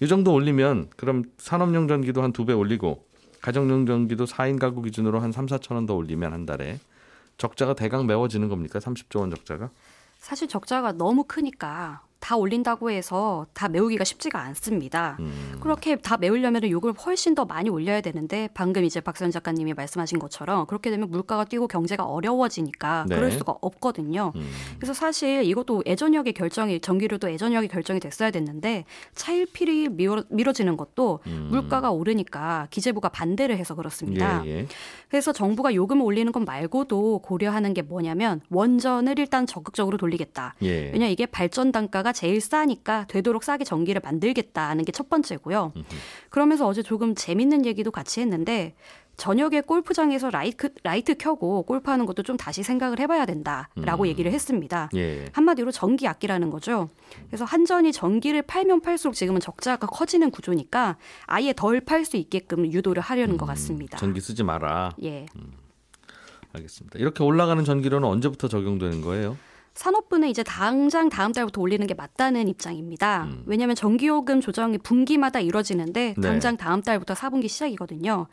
이 0.00 0.08
정도 0.08 0.32
올리면 0.34 0.90
그럼 0.96 1.24
산업용 1.38 1.88
전기도 1.88 2.22
한 2.22 2.32
두 2.32 2.44
배 2.44 2.52
올리고 2.52 3.04
가정용 3.40 3.86
전기도 3.86 4.24
4인 4.24 4.58
가구 4.58 4.82
기준으로 4.82 5.20
한 5.20 5.32
3, 5.32 5.46
4천 5.46 5.74
원 5.74 5.86
더 5.86 5.94
올리면 5.94 6.32
한 6.32 6.44
달에 6.46 6.78
적자가 7.38 7.74
대강 7.74 8.06
메워지는 8.06 8.48
겁니까? 8.48 8.78
30조 8.78 9.20
원 9.20 9.30
적자가? 9.30 9.70
사실 10.18 10.48
적자가 10.48 10.92
너무 10.92 11.24
크니까 11.24 12.02
다 12.18 12.36
올린다고 12.36 12.90
해서 12.90 13.46
다 13.52 13.68
메우기가 13.68 14.04
쉽지가 14.04 14.40
않습니다. 14.40 15.16
음. 15.20 15.58
그렇게 15.60 15.96
다 15.96 16.16
메우려면 16.16 16.68
요금을 16.68 16.94
훨씬 16.94 17.34
더 17.34 17.44
많이 17.44 17.70
올려야 17.70 18.00
되는데 18.00 18.48
방금 18.54 18.84
이제 18.84 19.00
박선 19.00 19.30
작가님이 19.30 19.74
말씀하신 19.74 20.18
것처럼 20.18 20.66
그렇게 20.66 20.90
되면 20.90 21.10
물가가 21.10 21.44
뛰고 21.44 21.68
경제가 21.68 22.04
어려워지니까 22.04 23.06
네. 23.08 23.14
그럴 23.14 23.30
수가 23.30 23.56
없거든요. 23.60 24.32
음. 24.34 24.50
그래서 24.76 24.94
사실 24.94 25.44
이것도 25.44 25.84
예전에 25.86 26.32
결정이 26.32 26.80
전기료도 26.80 27.30
예전에 27.30 27.68
결정이 27.68 28.00
됐어야 28.00 28.30
됐는데 28.30 28.84
차일피일 29.14 29.90
미뤄, 29.90 30.24
미뤄지는 30.28 30.76
것도 30.76 31.20
음. 31.26 31.48
물가가 31.50 31.90
오르니까 31.90 32.66
기재부가 32.70 33.10
반대를 33.10 33.56
해서 33.56 33.74
그렇습니다. 33.74 34.42
예, 34.46 34.50
예. 34.50 34.66
그래서 35.08 35.32
정부가 35.32 35.74
요금을 35.74 36.04
올리는 36.04 36.32
것 36.32 36.42
말고도 36.42 37.20
고려하는 37.20 37.74
게 37.74 37.82
뭐냐면 37.82 38.40
원전을 38.50 39.18
일단 39.18 39.46
적극적으로 39.46 39.96
돌리겠다. 39.96 40.54
예. 40.62 40.90
왜냐 40.92 41.06
이게 41.06 41.26
발전 41.26 41.72
단가가 41.72 42.12
제일 42.16 42.40
싸니까 42.40 43.04
되도록 43.06 43.44
싸게 43.44 43.64
전기를 43.64 44.00
만들겠다는 44.02 44.84
게 44.84 44.92
첫 44.96 45.10
번째고요. 45.10 45.72
그러면서 46.30 46.66
어제 46.66 46.82
조금 46.82 47.14
재밌는 47.14 47.66
얘기도 47.66 47.90
같이 47.90 48.20
했는데 48.20 48.74
저녁에 49.18 49.60
골프장에서 49.62 50.30
라이트, 50.30 50.70
라이트 50.82 51.16
켜고 51.16 51.62
골프하는 51.62 52.04
것도 52.06 52.22
좀 52.22 52.36
다시 52.36 52.62
생각을 52.62 52.98
해봐야 52.98 53.24
된다라고 53.26 54.04
음. 54.04 54.06
얘기를 54.06 54.30
했습니다. 54.32 54.90
예. 54.94 55.26
한마디로 55.32 55.70
전기 55.70 56.06
아끼라는 56.06 56.50
거죠. 56.50 56.90
그래서 57.28 57.44
한전이 57.46 57.92
전기를 57.92 58.42
팔면 58.42 58.80
팔수록 58.82 59.14
지금은 59.14 59.40
적자가 59.40 59.86
커지는 59.86 60.30
구조니까 60.30 60.96
아예 61.26 61.52
덜 61.54 61.80
팔 61.80 62.04
수 62.04 62.16
있게끔 62.18 62.70
유도를 62.72 63.02
하려는 63.02 63.36
것 63.38 63.46
같습니다. 63.46 63.96
음, 63.96 64.00
전기 64.00 64.20
쓰지 64.20 64.42
마라. 64.42 64.94
예. 65.02 65.26
알겠습니다. 66.52 66.98
이렇게 66.98 67.22
올라가는 67.22 67.62
전기료는 67.64 68.06
언제부터 68.08 68.48
적용되는 68.48 69.00
거예요? 69.02 69.36
산업부는 69.76 70.28
이제 70.28 70.42
당장 70.42 71.08
다음 71.10 71.32
달부터 71.32 71.60
올리는 71.60 71.86
게 71.86 71.94
맞다는 71.94 72.48
입장입니다. 72.48 73.28
왜냐하면 73.44 73.76
전기요금 73.76 74.40
조정이 74.40 74.78
분기마다 74.78 75.38
이루어지는데 75.40 76.14
네. 76.16 76.20
당장 76.20 76.56
다음 76.56 76.80
달부터 76.82 77.14
4분기 77.14 77.48
시작이거든요. 77.48 78.26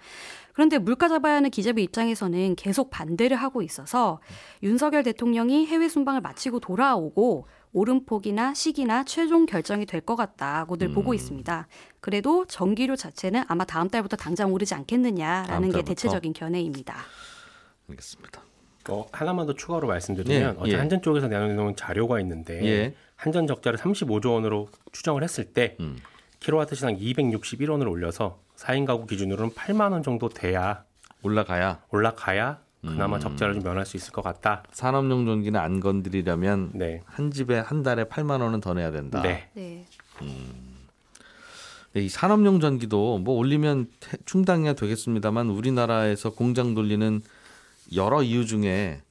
그런데 0.54 0.78
물가 0.78 1.10
잡아야 1.10 1.36
하는 1.36 1.50
기재부 1.50 1.82
입장에서는 1.82 2.56
계속 2.56 2.90
반대를 2.92 3.36
하고 3.38 3.62
있어서 3.62 4.20
윤석열 4.62 5.04
대통령이 5.04 5.66
해외 5.66 5.90
순방을 5.90 6.22
마치고 6.22 6.60
돌아오고 6.60 7.48
오름폭이나 7.74 8.54
시기나 8.54 9.04
최종 9.04 9.46
결정이 9.46 9.86
될 9.86 10.02
것 10.02 10.16
같다고들 10.16 10.90
음. 10.90 10.94
보고 10.94 11.14
있습니다. 11.14 11.68
그래도 12.02 12.46
전기료 12.46 12.96
자체는 12.96 13.44
아마 13.48 13.66
다음 13.66 13.90
달부터 13.90 14.16
당장 14.16 14.54
오르지 14.54 14.76
않겠느냐라는 14.76 15.72
게? 15.72 15.82
대체적인 15.82 16.34
견해입니다. 16.34 16.96
알겠습니다. 17.90 18.42
어, 18.90 19.06
하나만 19.12 19.46
더 19.48 19.54
추가로 19.54 19.88
말씀드리면 19.88 20.56
예, 20.56 20.56
어제 20.60 20.72
예. 20.74 20.76
한전 20.76 21.02
쪽에서 21.02 21.28
내놓은 21.28 21.76
자료가 21.76 22.20
있는데 22.22 22.64
예. 22.66 22.94
한전 23.16 23.48
적자를 23.48 23.80
35조 23.80 24.34
원으로 24.34 24.68
추정을 24.92 25.24
했을 25.24 25.46
때 25.46 25.78
음. 25.80 25.98
킬로와트 26.40 26.76
시당 26.76 26.98
261원을 26.98 27.90
올려서 27.90 28.40
4인 28.58 28.86
가구 28.86 29.06
기준으로는 29.06 29.54
8만 29.54 29.92
원 29.94 30.04
정도 30.04 30.28
돼야 30.30 30.84
올라가야 31.22 31.80
올라가야 31.92 32.60
그나마 32.82 33.16
음. 33.16 33.22
적자를 33.22 33.54
좀 33.54 33.64
면할 33.64 33.86
수 33.86 33.96
있을 33.96 34.12
것 34.12 34.22
같다. 34.22 34.64
산업용 34.74 35.26
전기는 35.26 35.58
안 35.58 35.80
건드리려면 35.80 36.72
네. 36.74 37.02
한 37.06 37.32
집에 37.32 37.58
한 37.60 37.82
달에 37.82 38.04
8만 38.04 38.42
원은 38.42 38.60
더 38.60 38.74
내야 38.74 38.92
된다. 38.92 39.22
네. 39.22 39.50
네. 39.54 39.86
네, 41.94 42.02
이 42.02 42.10
산업용 42.10 42.60
전기도 42.60 43.20
뭐 43.20 43.36
올리면 43.36 43.88
태- 44.02 44.18
충당해야 44.26 44.74
되겠습니다만 44.74 45.50
우리나라에서 45.50 46.32
공장 46.32 46.74
돌리는 46.74 47.22
여러 47.96 48.24
이유 48.24 48.46
중에 48.46 49.02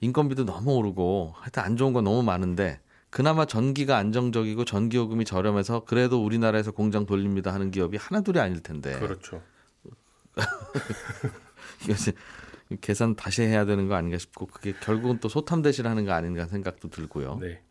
인건비도 0.00 0.44
너무 0.44 0.74
오르고 0.74 1.34
하여튼 1.36 1.62
안 1.62 1.76
좋은 1.76 1.92
건 1.92 2.04
너무 2.04 2.22
많은데 2.22 2.80
그나마 3.10 3.46
전기가 3.46 3.96
안정적이고 3.96 4.64
전기요금이 4.64 5.24
저렴해서 5.24 5.84
그래도 5.84 6.24
우리나라에서 6.24 6.72
공장 6.72 7.06
돌립니다 7.06 7.52
하는 7.52 7.70
기업이 7.70 7.96
하나둘이 7.96 8.38
아닐 8.38 8.62
텐데 8.62 8.98
그렇죠. 8.98 9.42
이것이 11.84 12.12
계산 12.80 13.16
다시 13.16 13.42
해야 13.42 13.64
되는 13.64 13.88
거 13.88 13.94
아닌가 13.94 14.18
싶고 14.18 14.46
그게 14.46 14.74
결국은 14.80 15.20
또 15.20 15.28
소탐대실 15.28 15.86
하는 15.86 16.04
거 16.04 16.12
아닌가 16.12 16.46
생각도 16.46 16.90
들고요. 16.90 17.38
네. 17.40 17.62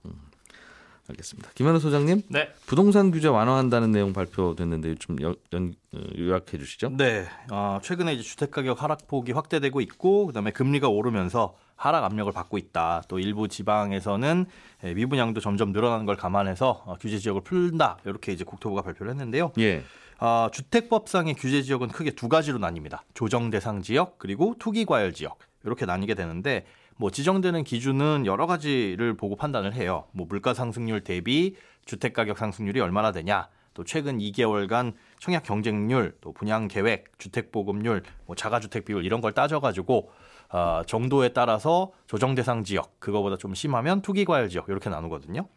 알겠습니다. 1.09 1.51
김현우 1.55 1.79
소장님 1.79 2.21
네. 2.29 2.49
부동산 2.65 3.11
규제 3.11 3.27
완화한다는 3.27 3.91
내용 3.91 4.13
발표됐는데 4.13 4.95
좀 4.95 5.21
연, 5.21 5.35
연- 5.53 5.73
어, 5.93 5.99
요약해 6.17 6.57
주시죠. 6.57 6.89
네. 6.97 7.25
어, 7.51 7.79
최근에 7.81 8.13
이제 8.13 8.23
주택 8.23 8.51
가격 8.51 8.83
하락폭이 8.83 9.31
확대되고 9.31 9.79
있고 9.81 10.27
그다음에 10.27 10.51
금리가 10.51 10.89
오르면서 10.89 11.55
하락 11.75 12.03
압력을 12.05 12.31
받고 12.33 12.57
있다. 12.57 13.03
또 13.07 13.19
일부 13.19 13.47
지방에서는 13.47 14.45
예, 14.83 14.93
미분양도 14.93 15.39
점점 15.41 15.71
늘어나는 15.71 16.05
걸 16.05 16.15
감안해서 16.17 16.83
어, 16.85 16.95
규제 16.99 17.19
지역을 17.19 17.41
풀다. 17.41 17.99
이렇게 18.05 18.31
이제 18.33 18.43
국토부가 18.43 18.81
발표를 18.81 19.11
했는데요. 19.11 19.51
예. 19.59 19.83
아, 20.19 20.49
주택법상의 20.51 21.35
규제 21.35 21.61
지역은 21.61 21.89
크게 21.89 22.11
두 22.11 22.27
가지로 22.27 22.57
나뉩니다. 22.57 22.99
조정 23.13 23.51
대상 23.51 23.83
지역 23.83 24.17
그리고 24.17 24.55
투기 24.57 24.83
과열 24.85 25.13
지역 25.13 25.37
이렇게 25.63 25.85
나뉘게 25.85 26.15
되는데 26.15 26.65
뭐 26.97 27.11
지정되는 27.11 27.63
기준은 27.63 28.25
여러 28.25 28.47
가지를 28.47 29.15
보고 29.15 29.35
판단을 29.35 29.73
해요. 29.73 30.05
뭐 30.11 30.25
물가 30.27 30.53
상승률 30.53 31.01
대비 31.03 31.55
주택 31.85 32.13
가격 32.13 32.37
상승률이 32.37 32.79
얼마나 32.81 33.11
되냐. 33.11 33.49
또 33.75 33.83
최근 33.83 34.17
2개월간 34.17 34.93
청약 35.19 35.43
경쟁률, 35.43 36.17
또 36.19 36.33
분양 36.33 36.67
계획, 36.67 37.19
주택 37.19 37.51
보급률, 37.51 38.01
뭐 38.25 38.35
자가 38.35 38.59
주택 38.59 38.85
비율 38.85 39.05
이런 39.05 39.21
걸 39.21 39.33
따져가지고 39.33 40.09
아, 40.49 40.83
정도에 40.87 41.29
따라서 41.29 41.91
조정 42.07 42.33
대상 42.33 42.63
지역, 42.63 42.99
그거보다 42.99 43.37
좀 43.37 43.53
심하면 43.53 44.01
투기 44.01 44.25
과열 44.25 44.49
지역 44.49 44.69
이렇게 44.69 44.89
나누거든요. 44.89 45.47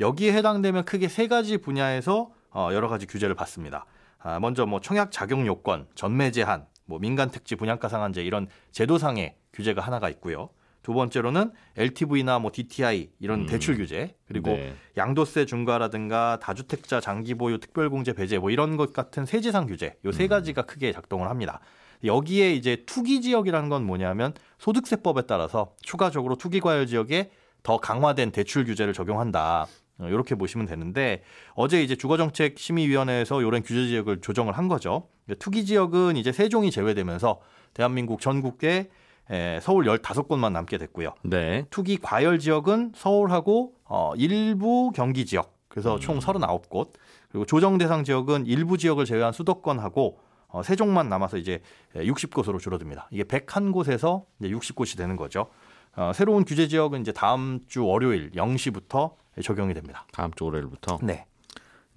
여기에 0.00 0.32
해당되면 0.32 0.86
크게 0.86 1.08
세 1.08 1.28
가지 1.28 1.58
분야에서 1.58 2.30
어, 2.50 2.70
여러 2.72 2.88
가지 2.88 3.06
규제를 3.06 3.34
받습니다. 3.34 3.84
아, 4.20 4.40
먼저 4.40 4.64
뭐 4.64 4.80
청약 4.80 5.12
자격 5.12 5.44
요건, 5.46 5.86
전매 5.94 6.30
제한, 6.30 6.66
뭐 6.86 6.98
민간 6.98 7.30
택지 7.30 7.54
분양가 7.56 7.88
상한제 7.88 8.22
이런 8.24 8.48
제도상의 8.72 9.36
규제가 9.52 9.82
하나가 9.82 10.08
있고요. 10.08 10.48
두 10.88 10.94
번째로는 10.94 11.50
LTV나 11.76 12.38
뭐 12.38 12.50
DTI 12.50 13.10
이런 13.20 13.40
음. 13.40 13.46
대출 13.46 13.76
규제 13.76 14.14
그리고 14.26 14.52
네. 14.52 14.74
양도세 14.96 15.44
중과라든가 15.44 16.38
다주택자 16.40 17.02
장기 17.02 17.34
보유 17.34 17.58
특별공제 17.58 18.14
배제 18.14 18.38
뭐 18.38 18.50
이런 18.50 18.78
것 18.78 18.94
같은 18.94 19.26
세제상 19.26 19.66
규제 19.66 19.98
요세 20.06 20.28
가지가 20.28 20.62
크게 20.62 20.92
작동을 20.92 21.28
합니다. 21.28 21.60
여기에 22.04 22.54
이제 22.54 22.84
투기 22.86 23.20
지역이라는 23.20 23.68
건 23.68 23.84
뭐냐면 23.84 24.32
소득세법에 24.56 25.26
따라서 25.26 25.74
추가적으로 25.82 26.36
투기 26.36 26.58
과열 26.58 26.86
지역에 26.86 27.32
더 27.62 27.76
강화된 27.76 28.30
대출 28.30 28.64
규제를 28.64 28.94
적용한다. 28.94 29.66
이렇게 30.00 30.36
보시면 30.36 30.66
되는데 30.66 31.22
어제 31.52 31.82
이제 31.82 31.96
주거정책심의위원회에서 31.96 33.42
이런 33.42 33.62
규제 33.62 33.88
지역을 33.88 34.22
조정을 34.22 34.56
한 34.56 34.68
거죠. 34.68 35.10
투기 35.38 35.66
지역은 35.66 36.16
이제 36.16 36.32
세종이 36.32 36.70
제외되면서 36.70 37.42
대한민국 37.74 38.22
전국에 38.22 38.88
에, 39.30 39.60
서울 39.60 39.84
15곳만 39.86 40.52
남게 40.52 40.78
됐고요. 40.78 41.14
네. 41.22 41.66
투기 41.70 41.98
과열 41.98 42.38
지역은 42.38 42.92
서울하고 42.94 43.74
어, 43.84 44.12
일부 44.16 44.90
경기 44.94 45.26
지역 45.26 45.56
그래서 45.68 45.98
총 45.98 46.18
39곳 46.18 46.90
그리고 47.30 47.44
조정 47.44 47.78
대상 47.78 48.04
지역은 48.04 48.46
일부 48.46 48.78
지역을 48.78 49.04
제외한 49.04 49.32
수도권하고 49.32 50.18
어, 50.48 50.62
세종만 50.62 51.08
남아서 51.08 51.36
이제 51.36 51.60
60곳으로 51.94 52.58
줄어듭니다. 52.58 53.08
이게 53.10 53.22
101곳에서 53.22 54.24
이제 54.40 54.50
60곳이 54.50 54.96
되는 54.96 55.16
거죠. 55.16 55.48
어, 55.94 56.12
새로운 56.14 56.44
규제 56.44 56.68
지역은 56.68 57.02
이제 57.02 57.12
다음 57.12 57.60
주 57.66 57.84
월요일 57.84 58.30
0시부터 58.30 59.14
적용이 59.42 59.74
됩니다. 59.74 60.06
다음 60.12 60.32
주 60.32 60.44
월요일부터. 60.46 60.98
네. 61.02 61.26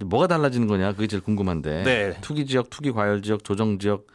뭐가 0.03 0.27
달라지는 0.27 0.67
거냐? 0.67 0.93
그게 0.93 1.07
제일 1.07 1.23
궁금한데. 1.23 1.83
네. 1.83 2.17
투기 2.21 2.45
지역, 2.45 2.69
투기 2.69 2.91
과열 2.91 3.21
지역, 3.21 3.43
조정 3.43 3.79
지역 3.79 4.07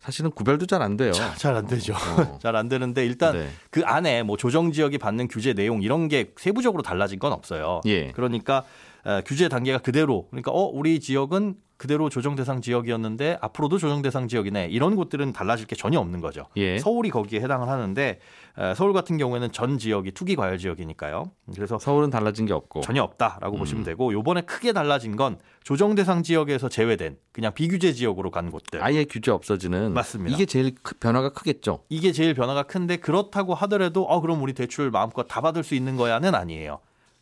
사실은 0.00 0.30
구별도 0.30 0.66
잘 0.66 0.80
안 0.82 0.96
돼요. 0.96 1.12
잘 1.36 1.54
안 1.54 1.66
되죠. 1.66 1.92
어. 1.94 2.38
잘안 2.42 2.68
되는데 2.68 3.04
일단 3.04 3.34
네. 3.36 3.48
그 3.70 3.82
안에 3.84 4.22
뭐 4.22 4.36
조정 4.36 4.72
지역이 4.72 4.98
받는 4.98 5.28
규제 5.28 5.52
내용 5.52 5.82
이런 5.82 6.08
게 6.08 6.32
세부적으로 6.38 6.82
달라진 6.82 7.18
건 7.18 7.32
없어요. 7.32 7.82
예. 7.86 8.10
그러니까 8.12 8.64
어, 9.04 9.20
규제 9.26 9.48
단계가 9.48 9.78
그대로 9.78 10.26
그러니까 10.30 10.50
어 10.52 10.64
우리 10.64 11.00
지역은 11.00 11.54
그대로 11.80 12.10
조정 12.10 12.34
대상 12.36 12.60
지역이었는데 12.60 13.38
앞으로도 13.40 13.78
조정 13.78 14.02
대상 14.02 14.28
지역이네 14.28 14.66
이런 14.66 14.96
곳들은 14.96 15.32
달라질 15.32 15.66
게 15.66 15.74
전혀 15.74 15.98
없는 15.98 16.20
거죠. 16.20 16.44
예. 16.58 16.78
서울이 16.78 17.08
거기에 17.08 17.40
해당을 17.40 17.70
하는데 17.70 18.18
에, 18.58 18.74
서울 18.74 18.92
같은 18.92 19.16
경우에는 19.16 19.50
전 19.50 19.78
지역이 19.78 20.10
투기 20.12 20.36
과열 20.36 20.58
지역이니까요. 20.58 21.30
그래서 21.54 21.78
서울은 21.78 22.10
달라진 22.10 22.44
게 22.44 22.52
없고. 22.52 22.82
전혀 22.82 23.02
없다라고 23.02 23.56
보시면 23.56 23.84
되고 23.84 24.12
요번에 24.12 24.42
크게 24.42 24.74
달라진 24.74 25.16
건 25.16 25.38
조정 25.64 25.94
대상 25.94 26.22
지역에서 26.22 26.68
제외된 26.68 27.16
그냥 27.32 27.54
비규제 27.54 27.94
지역으로 27.94 28.30
간 28.30 28.50
곳들. 28.50 28.84
아예 28.84 29.04
규제 29.04 29.30
없어지는 29.30 29.94
맞습니다. 29.94 30.36
이게 30.36 30.44
제일 30.44 30.74
크- 30.82 30.96
변화가 31.00 31.30
크겠죠. 31.30 31.84
이게 31.88 32.12
제일 32.12 32.34
변화가 32.34 32.64
큰데 32.64 32.98
그렇다고 32.98 33.54
하더라도 33.54 34.04
어 34.04 34.20
그럼 34.20 34.42
우리 34.42 34.52
대출 34.52 34.90
마음껏 34.90 35.22
다 35.22 35.40
받을 35.40 35.62
수 35.62 35.74
있는 35.74 35.96
거야는 35.96 36.34
아니에요. 36.34 36.80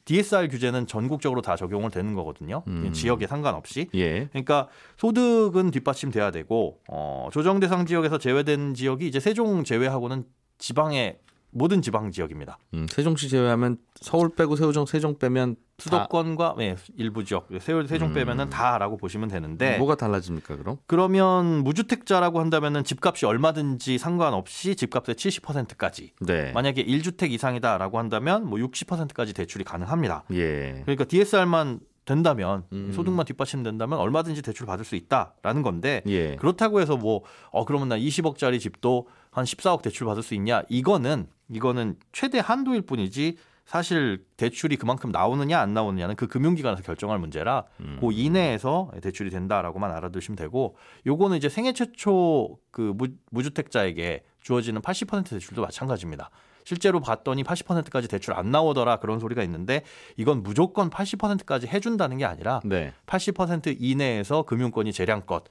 DSR 0.09 0.49
규제는 0.49 0.87
전국적으로 0.87 1.43
다 1.43 1.55
적용을 1.55 1.91
되는 1.91 2.15
거거든요. 2.15 2.63
음. 2.67 2.91
지역에 2.93 3.27
상관없이. 3.27 3.89
예. 3.95 4.25
그러니까 4.29 4.69
소득은 4.97 5.71
뒷받침돼야 5.71 6.31
되고 6.31 6.81
어, 6.89 7.29
조정 7.31 7.61
대상 7.61 7.85
지역에서 7.85 8.17
제외된 8.17 8.73
지역이 8.73 9.07
이제 9.07 9.21
세종 9.21 9.65
제외하고는 9.65 10.25
지방의 10.57 11.19
모든 11.51 11.81
지방 11.83 12.11
지역입니다. 12.11 12.59
음, 12.75 12.87
세종시 12.89 13.29
제외하면 13.29 13.79
서울 13.95 14.29
빼고 14.35 14.57
세종 14.57 14.87
세종 14.87 15.19
빼면 15.19 15.57
수도권과 15.79 16.57
네, 16.59 16.77
일부 16.97 17.25
지역 17.25 17.49
세월 17.61 17.87
세종 17.87 18.09
음. 18.09 18.15
빼면은 18.15 18.51
다라고 18.51 18.97
보시면 18.97 19.29
되는데 19.29 19.79
뭐가 19.79 19.95
달라집니까 19.95 20.57
그럼? 20.57 20.77
그러면 20.87 21.63
무주택자라고 21.65 22.41
한다면은 22.41 22.85
집값이 22.85 23.27
얼마든지 23.27 23.99
상관없이 23.99 24.75
집값의 24.77 25.15
70%까지 25.15 26.13
네. 26.21 26.53
만약에 26.53 26.85
1주택 26.85 27.31
이상이다라고 27.31 27.99
한다면 27.99 28.47
뭐 28.47 28.59
60%까지 28.59 29.33
대출이 29.35 29.65
가능합니다. 29.65 30.25
예. 30.33 30.83
그러니까 30.85 31.05
DSR만 31.05 31.81
된다면 32.05 32.65
음. 32.73 32.91
소득만 32.91 33.27
뒷받침된다면 33.27 33.99
얼마든지 33.99 34.41
대출 34.41 34.65
받을 34.67 34.85
수 34.85 34.97
있다라는 34.97 35.61
건데 35.63 36.03
예. 36.07 36.37
그렇다고 36.37 36.81
해서 36.81 36.97
뭐 36.97 37.23
어 37.51 37.65
그러면 37.65 37.89
나 37.89 37.99
20억짜리 37.99 38.61
집도 38.61 39.09
한 39.31 39.45
14억 39.45 39.83
대출 39.83 40.07
받을 40.07 40.23
수 40.23 40.35
있냐? 40.35 40.63
이거는 40.69 41.27
이거는 41.49 41.97
최대 42.13 42.39
한도일 42.39 42.83
뿐이지 42.83 43.37
사실 43.69 44.25
대출이 44.39 44.77
그만큼 44.77 45.13
나오느냐 45.13 45.61
안 45.61 45.75
나오느냐는 45.75 46.17
그 46.17 46.27
금융기관에서 46.27 46.83
결정할 46.83 47.19
문제라 47.19 47.65
음. 47.81 47.99
그 48.01 48.13
이내에서 48.13 48.91
대출이 49.03 49.29
된다라고만 49.29 49.91
알아두시면 49.91 50.37
되고 50.37 50.77
요거는 51.07 51.37
이제 51.37 51.51
생애 51.51 51.75
최초 51.75 52.57
그 52.71 52.95
무, 52.97 53.09
무주택자에게 53.31 54.25
주어지는 54.41 54.81
80% 54.81 55.29
대출도 55.29 55.61
마찬가지입니다. 55.61 56.31
실제로 56.65 57.01
봤더니 57.01 57.45
80%까지 57.45 58.09
대출 58.09 58.33
안 58.33 58.51
나오더라 58.51 58.97
그런 59.01 59.21
소리가 59.21 59.43
있는데 59.43 59.83
이건 60.17 60.43
무조건 60.43 60.89
80%까지 60.89 61.67
해준다는 61.67 62.17
게 62.17 62.25
아니라 62.25 62.61
네. 62.65 62.95
80% 63.07 63.77
이내에서 63.79 64.43
금융권이 64.45 64.95
재량껏 64.95 65.45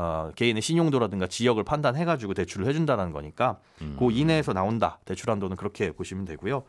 어, 0.00 0.30
개인의 0.36 0.62
신용도라든가 0.62 1.26
지역을 1.26 1.64
판단해가지고 1.64 2.34
대출을 2.34 2.68
해준다는 2.68 3.10
거니까 3.10 3.58
그 3.98 4.12
이내에서 4.12 4.52
나온다 4.52 5.00
대출 5.04 5.28
한도는 5.28 5.56
그렇게 5.56 5.90
보시면 5.90 6.24
되고요. 6.24 6.62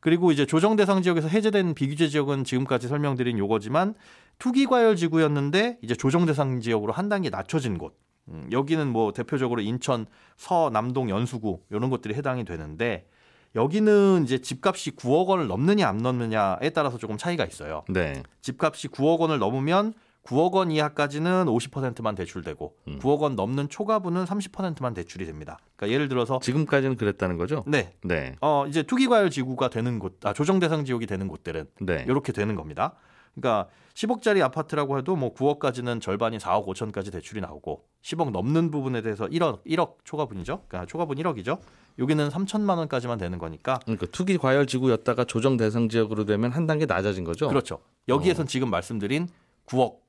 그리고 0.00 0.32
이제 0.32 0.46
조정 0.46 0.74
대상 0.74 1.02
지역에서 1.02 1.28
해제된 1.28 1.74
비규제 1.74 2.08
지역은 2.08 2.44
지금까지 2.44 2.88
설명드린 2.88 3.36
요거지만 3.36 3.94
투기 4.38 4.64
과열 4.64 4.96
지구였는데 4.96 5.80
이제 5.82 5.94
조정 5.94 6.24
대상 6.24 6.60
지역으로 6.60 6.94
한 6.94 7.10
단계 7.10 7.28
낮춰진 7.28 7.76
곳. 7.76 7.94
음, 8.28 8.48
여기는 8.50 8.88
뭐 8.88 9.12
대표적으로 9.12 9.60
인천 9.60 10.06
서 10.38 10.70
남동 10.72 11.10
연수구 11.10 11.60
이런 11.68 11.90
것들이 11.90 12.14
해당이 12.14 12.46
되는데 12.46 13.06
여기는 13.54 14.22
이제 14.24 14.38
집값이 14.38 14.92
9억 14.92 15.26
원을 15.26 15.46
넘느냐 15.46 15.86
안 15.86 15.98
넘느냐에 15.98 16.70
따라서 16.70 16.96
조금 16.96 17.18
차이가 17.18 17.44
있어요. 17.44 17.84
네. 17.90 18.22
집값이 18.40 18.88
9억 18.88 19.18
원을 19.18 19.38
넘으면 19.38 19.92
9억 20.24 20.52
원 20.52 20.70
이하까지는 20.70 21.46
50%만 21.46 22.14
대출되고 22.14 22.76
음. 22.88 22.98
9억 23.00 23.20
원 23.20 23.36
넘는 23.36 23.68
초과분은 23.68 24.24
30%만 24.24 24.94
대출이 24.94 25.26
됩니다. 25.26 25.58
그러니까 25.76 25.94
예를 25.94 26.08
들어서 26.08 26.38
지금까지는 26.40 26.96
그랬다는 26.96 27.36
거죠? 27.38 27.64
네. 27.66 27.94
네. 28.04 28.36
어 28.40 28.66
이제 28.68 28.82
투기 28.82 29.08
과열 29.08 29.30
지구가 29.30 29.68
되는 29.68 29.98
곳, 29.98 30.24
아 30.24 30.32
조정 30.32 30.58
대상 30.58 30.84
지역이 30.84 31.06
되는 31.06 31.28
곳들은 31.28 31.66
네. 31.80 32.04
이렇게 32.06 32.32
되는 32.32 32.54
겁니다. 32.54 32.94
그러니까 33.34 33.68
10억짜리 33.94 34.42
아파트라고 34.42 34.98
해도 34.98 35.16
뭐 35.16 35.34
9억까지는 35.34 36.00
절반이 36.00 36.38
4억 36.38 36.66
5천까지 36.66 37.12
대출이 37.12 37.40
나오고 37.40 37.84
10억 38.02 38.30
넘는 38.30 38.70
부분에 38.70 39.02
대해서 39.02 39.26
1억 39.26 39.64
1억 39.64 39.96
초과분이죠. 40.04 40.64
그러니까 40.68 40.86
초과분 40.86 41.16
1억이죠. 41.18 41.58
여기는 41.98 42.28
3천만 42.28 42.78
원까지만 42.78 43.18
되는 43.18 43.38
거니까 43.38 43.80
그러니까 43.84 44.06
투기 44.12 44.38
과열 44.38 44.66
지구였다가 44.66 45.24
조정 45.24 45.56
대상 45.56 45.88
지역으로 45.88 46.24
되면 46.24 46.52
한 46.52 46.66
단계 46.66 46.86
낮아진 46.86 47.24
거죠? 47.24 47.48
그렇죠. 47.48 47.80
여기에선 48.08 48.46
지금 48.46 48.70
말씀드린 48.70 49.28
9억 49.66 50.01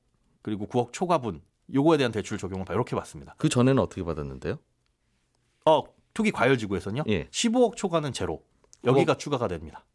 그리고 0.44 0.66
9억 0.66 0.92
초과분 0.92 1.40
요거에 1.72 1.96
대한 1.96 2.12
대출 2.12 2.36
적용을 2.36 2.66
이렇게 2.68 2.94
받습니다. 2.94 3.34
그 3.38 3.48
전에는 3.48 3.82
어떻게 3.82 4.04
받았는데요? 4.04 4.58
어 5.64 5.82
투기 6.12 6.30
과열 6.30 6.58
지구에서는요. 6.58 7.04
예. 7.08 7.26
15억 7.28 7.76
초과는 7.76 8.12
제로. 8.12 8.42
여기가 8.84 9.16
추가가 9.16 9.48
됩니다. 9.48 9.86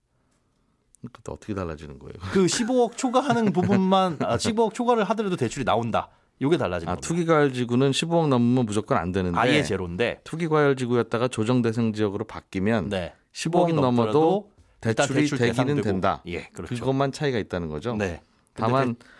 그때 1.13 1.31
어떻게 1.31 1.53
달라지는 1.53 1.99
거예요? 1.99 2.13
그 2.33 2.45
15억 2.47 2.97
초과하는 2.97 3.53
부분만 3.53 4.17
아, 4.21 4.37
15억 4.37 4.73
초과를 4.73 5.03
하더라도 5.03 5.35
대출이 5.35 5.63
나온다. 5.63 6.09
요게 6.41 6.57
달라진 6.57 6.89
아, 6.89 6.93
겁니다. 6.93 7.07
투기 7.07 7.25
과열 7.27 7.53
지구는 7.53 7.91
15억 7.91 8.27
넘으면 8.27 8.65
무조건 8.65 8.97
안 8.97 9.11
되는데 9.11 9.37
아예 9.37 9.61
제로인데 9.61 10.21
투기 10.23 10.47
과열 10.47 10.75
지구였다가 10.75 11.27
조정 11.27 11.61
대상 11.61 11.93
지역으로 11.93 12.25
바뀌면 12.25 12.89
네. 12.89 13.13
15억 13.33 13.73
넘어도 13.75 13.81
넘더라도 13.81 14.51
일단 14.83 15.07
대출이 15.07 15.21
대출 15.21 15.37
되기는. 15.37 15.81
된다. 15.83 16.23
예, 16.25 16.47
그렇죠. 16.47 16.73
그것만 16.73 17.11
차이가 17.11 17.37
있다는 17.37 17.69
거죠. 17.69 17.95
네. 17.95 18.21
다만 18.55 18.89
어, 18.99 19.18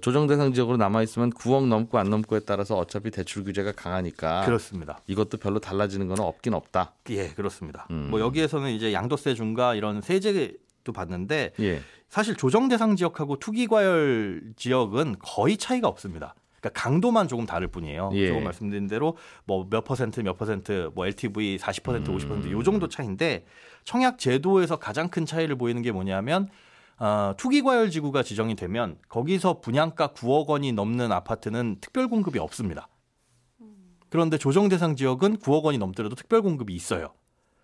조정 0.00 0.26
대상 0.26 0.52
지역으로 0.52 0.76
남아 0.76 1.02
있으면 1.02 1.30
9억 1.32 1.66
넘고 1.68 1.98
안 1.98 2.10
넘고에 2.10 2.40
따라서 2.40 2.76
어차피 2.76 3.10
대출 3.10 3.44
규제가 3.44 3.72
강하니까 3.72 4.40
대- 4.40 4.46
그렇습니다. 4.46 5.00
이것도 5.06 5.38
별로 5.38 5.58
달라지는 5.60 6.08
건 6.08 6.18
없긴 6.20 6.54
없다. 6.54 6.92
예, 7.10 7.28
그렇습니다. 7.28 7.86
음. 7.90 8.08
뭐 8.10 8.20
여기에서는 8.20 8.70
이제 8.72 8.92
양도세 8.92 9.34
중과 9.34 9.74
이런 9.76 10.00
세제도 10.00 10.92
봤는데 10.92 11.52
예. 11.60 11.80
사실 12.08 12.34
조정 12.34 12.68
대상 12.68 12.96
지역하고 12.96 13.38
투기 13.38 13.68
과열 13.68 14.42
지역은 14.56 15.16
거의 15.20 15.56
차이가 15.56 15.86
없습니다. 15.88 16.34
그러니까 16.60 16.78
강도만 16.82 17.28
조금 17.28 17.46
다를 17.46 17.68
뿐이에요. 17.68 18.10
예. 18.14 18.26
조금 18.26 18.44
말씀드린 18.44 18.86
대로 18.88 19.16
뭐 19.44 19.66
몇 19.70 19.84
퍼센트 19.84 20.20
몇 20.20 20.36
퍼센트 20.36 20.90
뭐 20.94 21.06
LTV 21.06 21.56
40% 21.58 22.08
음. 22.08 22.16
50%요 22.18 22.62
정도 22.64 22.88
차이인데 22.88 23.46
청약 23.84 24.18
제도에서 24.18 24.76
가장 24.76 25.08
큰 25.08 25.24
차이를 25.24 25.56
보이는 25.56 25.80
게 25.80 25.90
뭐냐면 25.92 26.48
어, 27.00 27.32
투기 27.36 27.62
과열 27.62 27.90
지구가 27.90 28.22
지정이 28.22 28.54
되면 28.54 28.96
거기서 29.08 29.60
분양가 29.60 30.08
9억 30.08 30.46
원이 30.48 30.72
넘는 30.72 31.10
아파트는 31.10 31.78
특별 31.80 32.08
공급이 32.08 32.38
없습니다. 32.38 32.88
그런데 34.10 34.36
조정 34.38 34.68
대상 34.68 34.96
지역은 34.96 35.38
9억 35.38 35.62
원이 35.62 35.78
넘더라도 35.78 36.14
특별 36.14 36.42
공급이 36.42 36.74
있어요. 36.74 37.14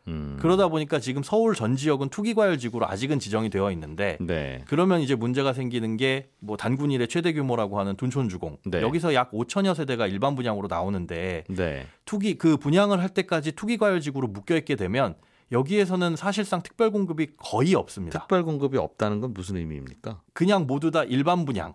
음. 0.09 0.39
그러다 0.41 0.69
보니까 0.69 1.01
지금 1.01 1.23
서울 1.25 1.55
전 1.55 1.75
지역은 1.75 2.11
투기 2.11 2.33
과열 2.33 2.59
지구로 2.59 2.89
아직은 2.89 3.19
지정이 3.19 3.51
되어 3.51 3.73
있는데 3.73 4.17
네. 4.21 4.63
그러면 4.69 5.01
이제 5.01 5.15
문제가 5.17 5.53
생기는 5.53 5.97
게 5.97 6.29
뭐 6.39 6.57
단군 6.57 6.93
일의 6.93 7.09
최대 7.09 7.33
규모라고 7.33 7.79
하는 7.81 7.97
둔촌주공 7.97 8.59
네. 8.67 8.81
여기서 8.81 9.13
약 9.15 9.33
5천여 9.33 9.75
세대가 9.75 10.07
일반 10.07 10.37
분양으로 10.37 10.69
나오는데 10.69 11.45
네. 11.49 11.87
투기 12.05 12.39
그 12.39 12.57
분양을 12.57 13.01
할 13.01 13.09
때까지 13.09 13.53
투기 13.53 13.77
과열 13.77 14.01
지구로 14.01 14.29
묶여 14.29 14.57
있게 14.57 14.77
되면 14.77 15.17
여기에서는 15.53 16.17
사실상 16.17 16.63
특별 16.63 16.91
공급이 16.91 17.29
거의 17.37 17.75
없습니다. 17.75 18.19
특별 18.19 18.43
공급이 18.43 18.79
없다는 18.79 19.21
건 19.21 19.33
무슨 19.33 19.57
의미입니까? 19.57 20.23
그냥 20.33 20.67
모두 20.67 20.91
다 20.91 21.05
일반 21.05 21.45
분양, 21.45 21.75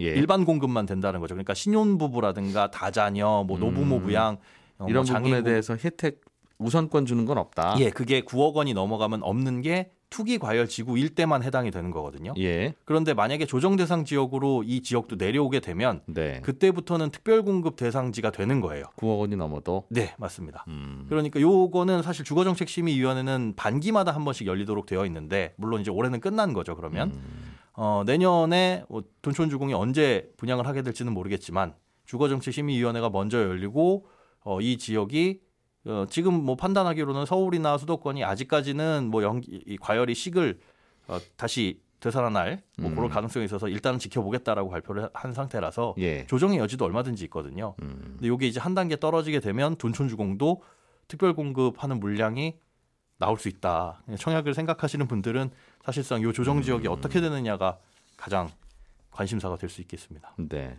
예. 0.00 0.06
일반 0.06 0.44
공급만 0.44 0.86
된다는 0.86 1.20
거죠. 1.20 1.34
그러니까 1.34 1.54
신혼부부라든가 1.54 2.70
다자녀, 2.70 3.44
뭐 3.46 3.58
노부모 3.58 3.96
음. 3.96 4.02
부양 4.02 4.34
어, 4.78 4.84
뭐 4.84 4.88
이런 4.90 5.04
부분에 5.04 5.24
장애인 5.24 5.44
대해서 5.44 5.76
혜택 5.76 6.20
우선권 6.58 7.06
주는 7.06 7.24
건 7.24 7.38
없다. 7.38 7.76
예, 7.78 7.90
그게 7.90 8.20
9억 8.20 8.54
원이 8.54 8.74
넘어가면 8.74 9.22
없는 9.22 9.62
게 9.62 9.90
투기 10.10 10.38
과열 10.38 10.68
지구 10.68 10.98
일대만 10.98 11.42
해당이 11.42 11.70
되는 11.70 11.90
거거든요. 11.90 12.32
예. 12.38 12.74
그런데 12.84 13.14
만약에 13.14 13.46
조정 13.46 13.76
대상 13.76 14.04
지역으로 14.04 14.62
이 14.64 14.82
지역도 14.82 15.16
내려오게 15.16 15.60
되면 15.60 16.00
네. 16.06 16.40
그때부터는 16.40 17.10
특별 17.10 17.42
공급 17.42 17.76
대상지가 17.76 18.30
되는 18.30 18.60
거예요. 18.60 18.84
9억 18.96 19.20
원이 19.20 19.36
넘어도 19.36 19.84
네, 19.90 20.14
맞습니다. 20.18 20.64
음. 20.68 21.06
그러니까 21.08 21.40
요거는 21.40 22.02
사실 22.02 22.24
주거 22.24 22.44
정책 22.44 22.68
심의 22.68 22.96
위원회는 22.96 23.54
반기마다 23.56 24.14
한 24.14 24.24
번씩 24.24 24.46
열리도록 24.46 24.86
되어 24.86 25.04
있는데 25.06 25.54
물론 25.56 25.80
이제 25.80 25.90
올해는 25.90 26.20
끝난 26.20 26.52
거죠. 26.52 26.74
그러면 26.74 27.12
음. 27.14 27.54
어, 27.74 28.02
내년에 28.06 28.84
뭐 28.88 29.04
돈촌주공이 29.22 29.74
언제 29.74 30.30
분양을 30.36 30.66
하게 30.66 30.82
될지는 30.82 31.12
모르겠지만 31.12 31.74
주거 32.06 32.28
정책 32.28 32.54
심의 32.54 32.76
위원회가 32.76 33.10
먼저 33.10 33.38
열리고 33.38 34.06
어, 34.40 34.60
이 34.60 34.78
지역이 34.78 35.40
어, 35.86 36.06
지금 36.10 36.34
뭐 36.34 36.56
판단하기로는 36.56 37.26
서울이나 37.26 37.78
수도권이 37.78 38.24
아직까지는 38.24 39.08
뭐 39.10 39.22
연기, 39.22 39.62
이 39.66 39.76
과열이 39.76 40.14
식을 40.14 40.58
어, 41.08 41.18
다시 41.36 41.80
되살아날 42.00 42.62
뭐 42.78 42.90
음. 42.90 42.94
그런 42.94 43.10
가능성이 43.10 43.44
있어서 43.46 43.68
일단은 43.68 43.98
지켜보겠다라고 43.98 44.70
발표를 44.70 45.10
한 45.14 45.32
상태라서 45.32 45.94
예. 45.98 46.26
조정의 46.26 46.58
여지도 46.58 46.84
얼마든지 46.84 47.24
있거든요. 47.24 47.74
음. 47.82 48.16
근데 48.18 48.32
이게 48.32 48.46
이제 48.46 48.60
한 48.60 48.74
단계 48.74 48.96
떨어지게 48.96 49.40
되면 49.40 49.74
돈촌주공도 49.76 50.62
특별 51.08 51.32
공급하는 51.34 51.98
물량이 51.98 52.56
나올 53.18 53.38
수 53.38 53.48
있다. 53.48 54.02
청약을 54.16 54.54
생각하시는 54.54 55.08
분들은 55.08 55.50
사실상 55.84 56.20
이 56.20 56.32
조정 56.32 56.62
지역이 56.62 56.86
음. 56.86 56.92
어떻게 56.92 57.20
되느냐가 57.20 57.78
가장 58.16 58.48
관심사가 59.10 59.56
될 59.56 59.68
수 59.68 59.80
있겠습니다. 59.80 60.34
네. 60.36 60.78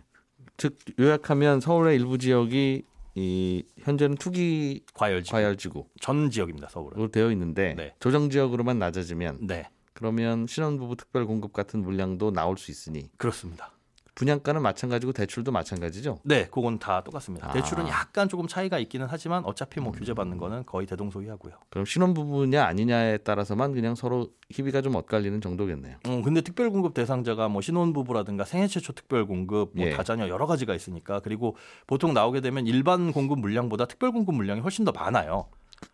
즉 0.56 0.78
요약하면 0.98 1.60
서울의 1.60 1.96
일부 1.96 2.16
지역이 2.16 2.84
이 3.14 3.64
현재는 3.78 4.16
투기 4.16 4.84
과열 4.94 5.22
지역 5.22 5.32
과열지구로 5.32 5.88
전 6.00 6.30
지역입니다. 6.30 6.68
서울은. 6.68 7.10
되어 7.10 7.30
있는데 7.32 7.74
네. 7.74 7.94
조정 8.00 8.30
지역으로만 8.30 8.78
낮아지면 8.78 9.46
네, 9.46 9.68
그러면 9.94 10.46
신혼부부 10.46 10.96
특별 10.96 11.26
공급 11.26 11.52
같은 11.52 11.82
물량도 11.82 12.30
나올 12.30 12.56
수 12.56 12.70
있으니 12.70 13.10
그렇습니다. 13.16 13.72
분양가는 14.20 14.60
마찬가지고 14.60 15.14
대출도 15.14 15.50
마찬가지죠. 15.50 16.18
네, 16.24 16.46
그건 16.50 16.78
다 16.78 17.02
똑같습니다. 17.02 17.48
아. 17.48 17.52
대출은 17.52 17.88
약간 17.88 18.28
조금 18.28 18.46
차이가 18.46 18.78
있기는 18.78 19.06
하지만 19.08 19.42
어차피 19.46 19.80
뭐 19.80 19.92
규제 19.92 20.12
받는 20.12 20.36
거는 20.36 20.66
거의 20.66 20.86
대동소이하고요. 20.86 21.54
그럼 21.70 21.86
신혼부부냐 21.86 22.62
아니냐에 22.62 23.16
따라서만 23.18 23.72
그냥 23.72 23.94
서로 23.94 24.28
희비가 24.50 24.82
좀 24.82 24.94
엇갈리는 24.94 25.40
정도겠네요. 25.40 25.96
음, 26.06 26.22
근데 26.22 26.42
특별 26.42 26.68
공급 26.68 26.92
대상자가 26.92 27.48
뭐 27.48 27.62
신혼부부라든가 27.62 28.44
생애 28.44 28.66
최초 28.66 28.92
특별 28.92 29.24
공급, 29.24 29.70
뭐 29.74 29.86
예. 29.86 29.92
다자녀 29.92 30.28
여러 30.28 30.46
가지가 30.46 30.74
있으니까 30.74 31.20
그리고 31.20 31.56
보통 31.86 32.12
나오게 32.12 32.42
되면 32.42 32.66
일반 32.66 33.12
공급 33.12 33.38
물량보다 33.38 33.86
특별 33.86 34.12
공급 34.12 34.34
물량이 34.34 34.60
훨씬 34.60 34.84
더 34.84 34.92
많아요. 34.92 35.46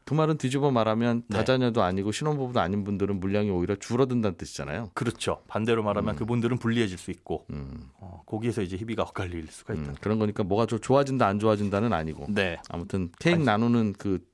그 0.04 0.14
말은 0.14 0.38
뒤집어 0.38 0.70
말하면 0.70 1.24
네. 1.28 1.38
다자녀도 1.38 1.82
아니고 1.82 2.12
신혼부부도 2.12 2.60
아닌 2.60 2.84
분들은 2.84 3.18
물량이 3.18 3.50
오히려 3.50 3.74
줄어든다는 3.76 4.36
뜻이잖아요. 4.36 4.90
그렇죠. 4.94 5.42
반대로 5.48 5.82
말하면 5.82 6.14
그분들은 6.16 6.58
불리해질 6.58 6.96
수 6.96 7.10
있고 7.10 7.44
음, 7.50 7.88
어, 7.98 8.22
거기에서 8.26 8.62
이제 8.62 8.76
희비가 8.76 9.02
엇갈릴 9.02 9.48
수가 9.48 9.74
있다. 9.74 9.90
음, 9.90 9.94
그런 10.00 10.18
거니까 10.18 10.44
뭐가 10.44 10.66
좀 10.66 10.80
좋아진다 10.80 11.26
안 11.26 11.38
좋아진다는 11.38 11.92
아니고 11.92 12.26
네, 12.28 12.58
아무튼 12.68 13.10
케이크 13.18 13.36
아니, 13.36 13.44
나누는 13.44 13.94
그 13.94 14.24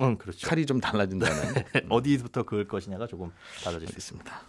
음, 0.00 0.16
그렇죠. 0.16 0.48
칼이 0.48 0.64
좀 0.64 0.80
달라진다는 0.80 1.34
어디부터 1.90 2.44
그을 2.44 2.66
것이냐가 2.66 3.06
조금 3.06 3.30
달라질 3.62 3.88
수 3.88 3.98
있습니다. 3.98 4.40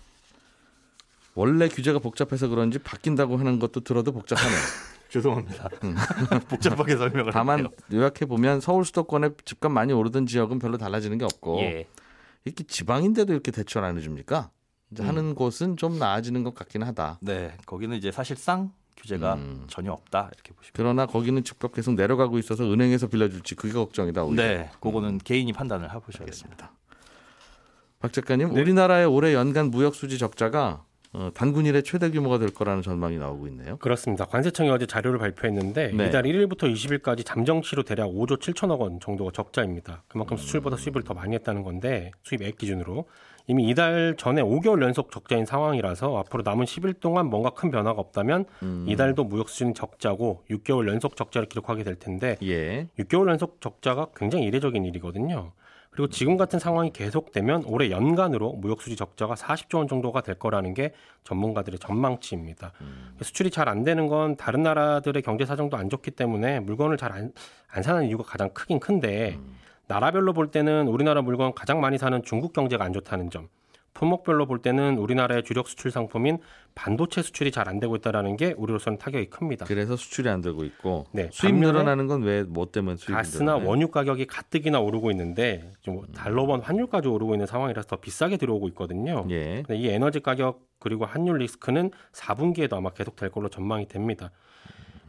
원래 1.36 1.67
규제가 1.67 2.00
복잡해서 2.00 2.48
그런지 2.48 2.80
바뀐다고 2.80 3.38
하는 3.38 3.60
것도 3.60 3.82
들어도 3.82 4.12
복잡하네요. 4.12 4.60
죄송합니다. 5.10 5.70
복잡하게 6.50 6.96
설명을 6.96 7.32
다만. 7.34 7.67
요약해 7.91 8.26
보면 8.26 8.62
서울 8.62 8.86
수도권에 8.86 9.32
집값 9.44 9.72
많이 9.72 9.91
오르던 9.91 10.26
지역은 10.26 10.60
별로 10.60 10.78
달라지는 10.78 11.17
게 11.17 11.26
없고 11.26 11.60
예. 11.60 11.88
이렇게 12.46 12.63
지방인데도 12.63 13.34
이렇게 13.34 13.52
대출 13.52 13.84
안 13.84 13.98
해줍니까? 13.98 14.50
이제 14.91 15.04
음. 15.04 15.08
하는 15.08 15.36
곳은 15.36 15.78
좀 15.78 16.00
나아지는 16.00 16.44
것 16.44 16.54
같긴 16.54 16.84
하다. 16.84 17.20
네, 17.22 17.58
거기는 17.65 17.96
이제 17.98 18.12
사실상 18.12 18.72
규제가 18.98 19.36
음. 19.36 19.65
전혀 19.67 19.91
없다 19.91 20.30
이렇게 20.34 20.54
보시면. 20.54 20.72
그러나 20.74 21.06
거기는 21.06 21.44
집값 21.44 21.74
계속 21.74 21.96
내려가고 21.96 22.38
있어서 22.39 22.63
은행에서 22.63 23.08
빌려줄지 23.08 23.56
그게 23.56 23.74
걱정이다. 23.74 24.24
오히려. 24.24 24.44
네, 24.44 24.70
그거는 24.80 25.17
개인이 25.20 25.52
판단을 25.54 25.94
해보셔야겠습니다. 25.94 26.72
박 28.00 28.13
작가님, 28.13 28.54
네. 28.54 28.62
우리나라의 28.62 29.06
올해 29.06 29.34
연간 29.34 29.72
무역 29.72 29.96
수지 29.96 30.17
적자가 30.17 30.70
어, 30.70 30.90
단군 31.34 31.65
일의 31.65 31.84
최대 31.84 32.10
규모가 32.10 32.39
될 32.39 32.54
거라는 32.54 32.82
전망이 32.82 33.17
나오고 33.17 33.47
있네요. 33.47 33.78
그렇습니다. 33.78 34.26
관세청이 34.26 34.69
어제 34.69 34.86
자료를 34.86 35.19
발표했는데 35.19 35.91
네. 35.93 36.08
이달 36.08 36.24
1일부터 36.24 36.71
20일까지 36.74 37.26
잠정치로 37.26 37.84
대략 37.84 38.08
5조 38.08 38.39
7천억 38.39 38.80
원 38.80 39.00
정도가 39.00 39.32
적자입니다. 39.34 40.04
그만큼 40.08 40.36
음. 40.36 40.38
수출보다 40.38 40.78
수입을 40.78 41.04
더 41.04 41.13
많이 41.13 41.36
했다는 41.36 41.63
건데 41.63 42.12
수입액 42.24 42.58
기준으로 42.58 43.08
이미 43.47 43.67
이달 43.67 44.15
전에 44.17 44.41
5개월 44.41 44.82
연속 44.84 45.12
적자인 45.12 45.45
상황이라서 45.45 46.17
앞으로 46.19 46.43
남은 46.43 46.65
10일 46.65 47.00
동안 47.02 47.26
뭔가 47.28 47.50
큰 47.50 47.71
변화가 47.71 48.00
없다면 48.00 48.45
음. 48.63 48.86
이달도 48.88 49.26
무역 49.26 49.50
수준이 49.50 49.74
적자고 49.74 50.43
6개월 50.50 50.88
연속 50.88 51.17
적자를 51.17 51.50
기록하게 51.50 51.84
될 51.84 51.95
텐데 51.95 52.38
예. 52.43 52.88
6개월 53.00 53.30
연속 53.30 53.60
적자가 53.60 54.08
굉장히 54.15 54.45
이례적인 54.45 54.86
일이거든요. 54.86 55.52
그리고 55.91 56.08
지금 56.08 56.38
같은 56.38 56.58
상황이 56.58 56.91
계속되면 56.93 57.65
올해 57.65 57.91
연간으로 57.91 58.54
무역 58.54 58.82
수지 58.82 58.95
적자가 58.95 59.36
40조 59.36 59.75
원 59.75 59.88
정도가 59.89 60.21
될 60.21 60.36
거라는 60.36 60.73
게 60.73 60.93
전문가들의 61.25 61.80
전망치입니다. 61.80 62.71
수출이 63.21 63.51
잘 63.51 63.67
안 63.67 63.84
되는 63.84 64.08
건 64.08 64.38
다른 64.38 64.63
나라들의 64.63 65.21
경제 65.21 65.45
사정도 65.45 65.75
안 65.77 65.89
좋기 65.89 66.12
때문에 66.12 66.62
물건을 66.62 66.97
잘안 66.97 67.34
안 67.67 67.84
사는 67.84 68.06
이유가 68.06 68.23
가장 68.23 68.49
크긴 68.54 68.80
큰데 68.80 69.38
나라별로 69.88 70.32
볼 70.34 70.49
때는 70.51 70.88
우리나라 70.88 71.21
물건 71.21 71.54
가장 71.54 71.82
많이 71.82 71.97
사는 71.97 72.23
중국 72.23 72.54
경제가 72.54 72.84
안 72.86 72.93
좋다는 72.93 73.30
점. 73.30 73.49
품목별로 73.93 74.45
볼 74.45 74.62
때는 74.62 74.97
우리나라의 74.97 75.43
주력 75.43 75.67
수출 75.67 75.91
상품인 75.91 76.39
반도체 76.75 77.21
수출이 77.21 77.51
잘 77.51 77.67
안 77.67 77.80
되고 77.80 77.95
있다라는 77.95 78.38
게 78.38 78.54
우리로서는 78.58 78.97
타격이 78.97 79.30
큽니다. 79.30 79.65
그래서 79.65 79.95
수출이 79.95 80.27
안 80.30 80.41
되고 80.41 80.63
있고 80.63 81.06
네, 81.12 81.30
수입 81.32 81.56
늘어나는 81.56 82.08
건 82.08 82.23
왜 82.23 82.43
뭐 82.43 82.65
때문에 82.71 82.95
수입이 82.97 83.13
가스나 83.15 83.54
늘어나요? 83.54 83.69
원유 83.69 83.89
가격이 83.89 84.25
가뜩이나 84.27 84.80
오르고 84.80 85.12
있는데 85.12 85.71
좀 85.82 86.01
달러번 86.13 86.62
환율까지 86.62 87.08
오르고 87.08 87.36
있는 87.36 87.45
상황이라서 87.45 87.88
더 87.88 87.95
비싸게 87.97 88.38
들어오고 88.38 88.67
있거든요. 88.69 89.25
예. 89.30 89.63
근데 89.65 89.77
이 89.77 89.88
에너지 89.89 90.19
가격 90.21 90.62
그리고 90.80 91.06
환율 91.06 91.38
리스크는 91.38 91.91
4분기에도 92.13 92.73
아마 92.73 92.89
계속 92.91 93.15
될 93.15 93.30
걸로 93.30 93.49
전망이 93.49 93.88
됩니다. 93.88 94.32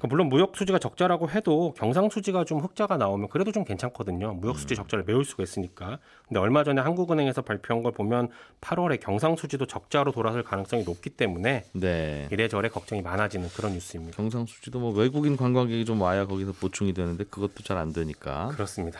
그 0.02 0.08
물론 0.08 0.28
무역 0.28 0.56
수지가 0.56 0.80
적자라고 0.80 1.30
해도 1.30 1.74
경상 1.78 2.10
수지가 2.10 2.44
좀 2.44 2.58
흑자가 2.58 2.96
나오면 2.96 3.28
그래도 3.28 3.52
좀 3.52 3.64
괜찮거든요. 3.64 4.32
무역 4.32 4.58
수지 4.58 4.74
적자를 4.74 5.04
메울 5.06 5.24
수가 5.24 5.44
있으니까. 5.44 6.00
근데 6.26 6.40
얼마 6.40 6.64
전에 6.64 6.80
한국은행에서 6.80 7.42
발표한 7.42 7.84
걸 7.84 7.92
보면 7.92 8.28
8월에 8.60 8.98
경상 8.98 9.36
수지도 9.36 9.64
적자로 9.64 10.10
돌아설 10.10 10.42
가능성이 10.42 10.82
높기 10.82 11.10
때문에 11.10 11.66
네. 11.74 12.26
이래저래 12.32 12.68
걱정이 12.68 13.00
많아지는 13.00 13.48
그런 13.54 13.74
뉴스입니다. 13.74 14.16
경상 14.16 14.46
수지도 14.46 14.80
뭐 14.80 14.92
외국인 14.92 15.36
관광객이 15.36 15.84
좀 15.84 16.00
와야 16.00 16.26
거기서 16.26 16.50
보충이 16.50 16.94
되는데 16.94 17.22
그것도 17.22 17.62
잘 17.62 17.78
안 17.78 17.92
되니까. 17.92 18.48
그렇습니다. 18.48 18.98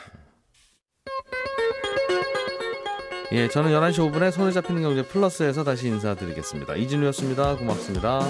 예, 3.33 3.49
저는 3.49 3.71
11시 3.73 4.13
5분에 4.13 4.31
손에 4.31 4.53
잡히는 4.53 4.83
경제 4.83 5.03
플러스에서 5.03 5.65
다시 5.65 5.89
인사드리겠습니다. 5.89 6.77
이진우였습니다. 6.77 7.57
고맙습니다. 7.57 8.21